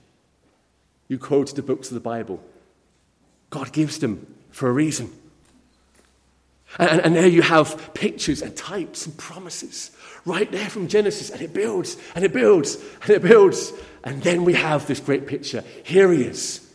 You 1.09 1.19
quote 1.19 1.55
the 1.55 1.63
books 1.63 1.89
of 1.89 1.95
the 1.95 2.01
Bible. 2.01 2.43
God 3.51 3.73
gives 3.73 3.99
them 3.99 4.27
for 4.51 4.69
a 4.69 4.73
reason. 4.73 5.11
And, 6.79 7.01
and, 7.01 7.15
there 7.15 7.29
you 7.29 7.43
have 7.43 7.95
pictures 7.95 8.43
and 8.43 8.55
types 8.57 9.07
and 9.07 9.17
promises 9.17 9.93
right 10.25 10.51
there 10.51 10.69
from 10.69 10.89
Genesis, 10.89 11.31
and 11.31 11.41
it 11.41 11.55
builds 11.55 11.97
and 12.15 12.25
it 12.25 12.33
builds 12.33 12.77
and 13.03 13.11
it 13.11 13.23
builds. 13.23 13.73
And 14.03 14.21
then 14.23 14.45
we 14.45 14.55
have 14.55 14.87
this 14.87 15.01
great 15.01 15.27
picture. 15.27 15.63
Here 15.85 16.13
he 16.13 16.23
is. 16.23 16.69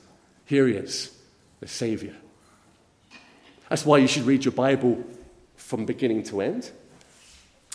Here 0.45 0.65
he 0.65 0.75
is, 0.75 1.15
the 1.59 1.67
Savior. 1.67 2.15
That's 3.71 3.85
why 3.85 3.99
you 3.99 4.07
should 4.07 4.23
read 4.23 4.43
your 4.43 4.51
Bible 4.51 5.01
from 5.55 5.85
beginning 5.85 6.23
to 6.23 6.41
end. 6.41 6.71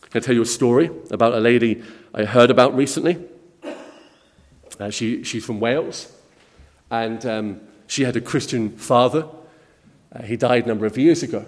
I 0.05 0.09
Can 0.09 0.21
tell 0.21 0.35
you 0.35 0.43
a 0.43 0.45
story 0.45 0.91
about 1.11 1.33
a 1.33 1.41
lady 1.41 1.83
I 2.13 2.25
heard 2.25 2.51
about 2.51 2.77
recently? 2.77 3.17
Uh, 4.79 4.91
she, 4.91 5.25
she's 5.25 5.43
from 5.43 5.59
Wales, 5.59 6.13
and 6.91 7.25
um, 7.25 7.61
she 7.87 8.05
had 8.05 8.15
a 8.15 8.21
Christian 8.21 8.77
father. 8.77 9.27
Uh, 10.15 10.21
he 10.21 10.37
died 10.37 10.67
a 10.67 10.69
number 10.69 10.85
of 10.85 10.99
years 10.99 11.23
ago. 11.23 11.47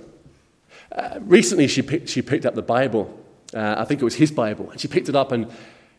Uh, 0.93 1.19
recently, 1.21 1.69
she 1.69 1.83
picked, 1.83 2.09
she 2.09 2.23
picked 2.23 2.47
up 2.47 2.55
the 2.55 2.63
Bible. 2.63 3.23
Uh, 3.53 3.75
I 3.77 3.85
think 3.85 4.01
it 4.01 4.05
was 4.05 4.15
his 4.15 4.33
Bible. 4.33 4.71
And 4.71 4.81
she 4.81 4.89
picked 4.89 5.11
it 5.11 5.15
up 5.15 5.31
and 5.31 5.53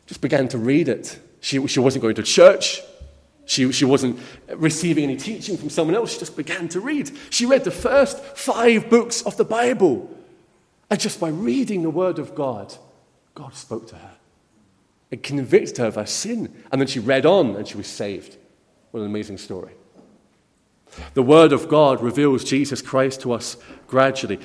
just 0.07 0.21
began 0.21 0.47
to 0.47 0.57
read 0.57 0.89
it. 0.89 1.19
She, 1.39 1.67
she 1.67 1.79
wasn't 1.79 2.01
going 2.01 2.15
to 2.15 2.23
church. 2.23 2.81
She, 3.49 3.71
she 3.71 3.83
wasn't 3.83 4.19
receiving 4.57 5.05
any 5.05 5.17
teaching 5.17 5.57
from 5.57 5.71
someone 5.71 5.95
else. 5.95 6.13
She 6.13 6.19
just 6.19 6.37
began 6.37 6.67
to 6.67 6.79
read. 6.79 7.09
She 7.31 7.47
read 7.47 7.63
the 7.63 7.71
first 7.71 8.23
five 8.37 8.91
books 8.91 9.23
of 9.23 9.37
the 9.37 9.43
Bible. 9.43 10.15
And 10.91 10.99
just 10.99 11.19
by 11.19 11.29
reading 11.29 11.81
the 11.81 11.89
Word 11.89 12.19
of 12.19 12.35
God, 12.35 12.75
God 13.33 13.55
spoke 13.55 13.87
to 13.87 13.95
her. 13.95 14.11
It 15.09 15.23
convicted 15.23 15.79
her 15.79 15.87
of 15.87 15.95
her 15.95 16.05
sin. 16.05 16.53
And 16.71 16.79
then 16.79 16.87
she 16.87 16.99
read 16.99 17.25
on 17.25 17.55
and 17.55 17.67
she 17.67 17.75
was 17.75 17.87
saved. 17.87 18.37
What 18.91 18.99
an 18.99 19.07
amazing 19.07 19.39
story. 19.39 19.73
The 21.15 21.23
Word 21.23 21.51
of 21.51 21.67
God 21.67 22.03
reveals 22.03 22.43
Jesus 22.43 22.83
Christ 22.83 23.21
to 23.21 23.31
us 23.31 23.57
gradually. 23.87 24.39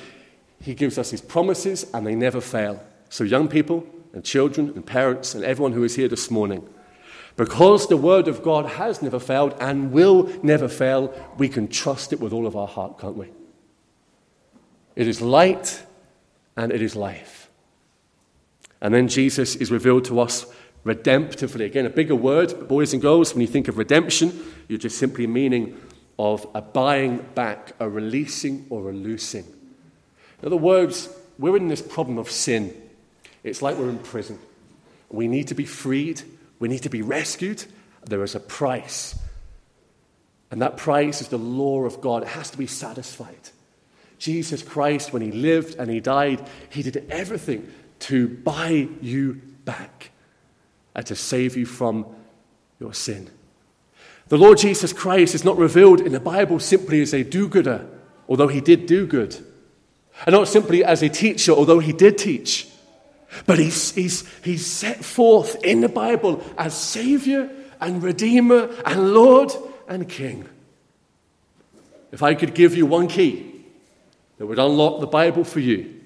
He 0.63 0.73
gives 0.73 0.97
us 0.97 1.11
His 1.11 1.21
promises, 1.21 1.85
and 1.93 2.07
they 2.07 2.15
never 2.15 2.41
fail. 2.41 2.83
So, 3.09 3.23
young 3.23 3.49
people 3.49 3.85
and 4.13 4.23
children 4.23 4.71
and 4.73 4.83
parents 4.83 5.35
and 5.35 5.43
everyone 5.43 5.73
who 5.73 5.83
is 5.83 5.95
here 5.95 6.07
this 6.07 6.31
morning, 6.31 6.67
because 7.35 7.87
the 7.87 7.97
Word 7.97 8.27
of 8.27 8.43
God 8.43 8.65
has 8.65 9.01
never 9.01 9.19
failed 9.19 9.55
and 9.59 9.91
will 9.91 10.29
never 10.41 10.67
fail, 10.67 11.13
we 11.37 11.49
can 11.49 11.67
trust 11.67 12.13
it 12.13 12.19
with 12.19 12.31
all 12.31 12.47
of 12.47 12.55
our 12.55 12.67
heart, 12.67 12.99
can't 12.99 13.17
we? 13.17 13.29
It 14.95 15.07
is 15.07 15.21
light 15.21 15.83
and 16.55 16.71
it 16.71 16.81
is 16.81 16.95
life. 16.95 17.49
And 18.81 18.93
then 18.93 19.07
Jesus 19.07 19.55
is 19.55 19.71
revealed 19.71 20.05
to 20.05 20.19
us 20.19 20.45
redemptively. 20.85 21.65
Again, 21.65 21.85
a 21.85 21.89
bigger 21.89 22.15
word, 22.15 22.49
but 22.49 22.67
boys 22.67 22.93
and 22.93 23.01
girls, 23.01 23.33
when 23.33 23.41
you 23.41 23.47
think 23.47 23.67
of 23.67 23.77
redemption, 23.77 24.31
you're 24.67 24.77
just 24.77 24.97
simply 24.97 25.27
meaning 25.27 25.77
of 26.17 26.47
a 26.55 26.61
buying 26.61 27.17
back, 27.35 27.73
a 27.79 27.89
releasing 27.89 28.65
or 28.69 28.89
a 28.89 28.93
loosing. 28.93 29.45
In 30.41 30.45
other 30.45 30.57
words, 30.57 31.09
we're 31.37 31.57
in 31.57 31.67
this 31.67 31.81
problem 31.81 32.17
of 32.17 32.31
sin. 32.31 32.73
It's 33.43 33.61
like 33.61 33.77
we're 33.77 33.89
in 33.89 33.99
prison. 33.99 34.39
We 35.09 35.27
need 35.27 35.47
to 35.49 35.55
be 35.55 35.65
freed, 35.65 36.21
we 36.65 36.69
need 36.69 36.81
to 36.81 36.89
be 36.89 37.03
rescued. 37.03 37.63
There 38.05 38.23
is 38.23 38.33
a 38.33 38.39
price. 38.39 39.15
And 40.49 40.63
that 40.63 40.77
price 40.77 41.21
is 41.21 41.27
the 41.27 41.37
law 41.37 41.83
of 41.83 42.01
God. 42.01 42.23
It 42.23 42.29
has 42.29 42.49
to 42.49 42.57
be 42.57 42.65
satisfied. 42.65 43.51
Jesus 44.17 44.63
Christ, 44.63 45.13
when 45.13 45.21
he 45.21 45.31
lived 45.31 45.75
and 45.75 45.91
he 45.91 45.99
died, 45.99 46.43
he 46.71 46.81
did 46.81 47.05
everything 47.11 47.71
to 47.99 48.27
buy 48.27 48.87
you 48.99 49.39
back 49.63 50.09
and 50.95 51.05
to 51.05 51.15
save 51.15 51.55
you 51.55 51.67
from 51.67 52.07
your 52.79 52.95
sin. 52.95 53.29
The 54.29 54.39
Lord 54.39 54.57
Jesus 54.57 54.91
Christ 54.91 55.35
is 55.35 55.45
not 55.45 55.59
revealed 55.59 56.01
in 56.01 56.13
the 56.13 56.19
Bible 56.19 56.59
simply 56.59 56.99
as 57.03 57.13
a 57.13 57.23
do 57.23 57.47
gooder, 57.47 57.87
although 58.27 58.47
he 58.47 58.59
did 58.59 58.87
do 58.87 59.05
good, 59.05 59.35
and 60.25 60.33
not 60.33 60.47
simply 60.47 60.83
as 60.83 61.03
a 61.03 61.09
teacher, 61.09 61.51
although 61.51 61.77
he 61.77 61.93
did 61.93 62.17
teach. 62.17 62.67
But 63.45 63.59
he's, 63.59 63.91
he's, 63.93 64.23
he's 64.43 64.65
set 64.65 65.03
forth 65.03 65.63
in 65.63 65.81
the 65.81 65.89
Bible 65.89 66.43
as 66.57 66.73
Savior 66.73 67.49
and 67.79 68.01
Redeemer 68.01 68.69
and 68.85 69.13
Lord 69.13 69.51
and 69.87 70.07
King. 70.07 70.47
If 72.11 72.23
I 72.23 72.33
could 72.33 72.53
give 72.53 72.75
you 72.75 72.85
one 72.85 73.07
key 73.07 73.65
that 74.37 74.45
would 74.45 74.59
unlock 74.59 75.01
the 75.01 75.07
Bible 75.07 75.43
for 75.43 75.59
you, 75.59 76.01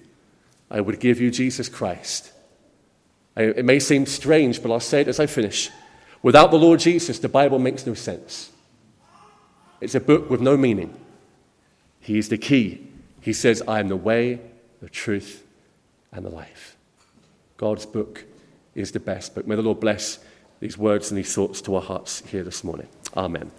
I 0.72 0.82
would 0.82 1.00
give 1.00 1.20
you 1.20 1.32
Jesus 1.32 1.70
Christ. 1.70 2.32
It 3.36 3.64
may 3.64 3.80
seem 3.80 4.06
strange, 4.06 4.62
but 4.62 4.72
I'll 4.72 4.80
say 4.80 5.02
it 5.02 5.08
as 5.08 5.20
I 5.20 5.26
finish. 5.26 5.70
Without 6.22 6.52
the 6.52 6.60
Lord 6.60 6.80
Jesus, 6.80 7.20
the 7.20 7.30
Bible 7.30 7.60
makes 7.60 7.86
no 7.86 7.94
sense. 7.94 8.52
It's 9.80 9.96
a 9.96 10.00
book 10.00 10.30
with 10.30 10.42
no 10.42 10.58
meaning. 10.58 10.94
He 12.02 12.18
is 12.18 12.30
the 12.30 12.38
key. 12.38 12.88
He 13.22 13.34
says, 13.34 13.64
I 13.68 13.80
am 13.80 13.88
the 13.88 13.96
way, 13.96 14.42
the 14.82 14.90
truth, 14.90 15.44
and 16.12 16.26
the 16.26 16.30
life. 16.30 16.76
God's 17.60 17.86
book 17.86 18.24
is 18.74 18.94
the 18.94 19.02
best 19.02 19.36
book. 19.36 19.46
May 19.46 19.58
the 19.58 19.62
Lord 19.62 19.82
bless 19.82 20.20
these 20.62 20.78
words 20.78 21.12
and 21.12 21.18
these 21.18 21.36
thoughts 21.36 21.62
to 21.64 21.76
our 21.76 21.82
hearts 21.82 22.26
here 22.26 22.42
this 22.42 22.64
morning. 22.64 22.88
Amen. 23.18 23.52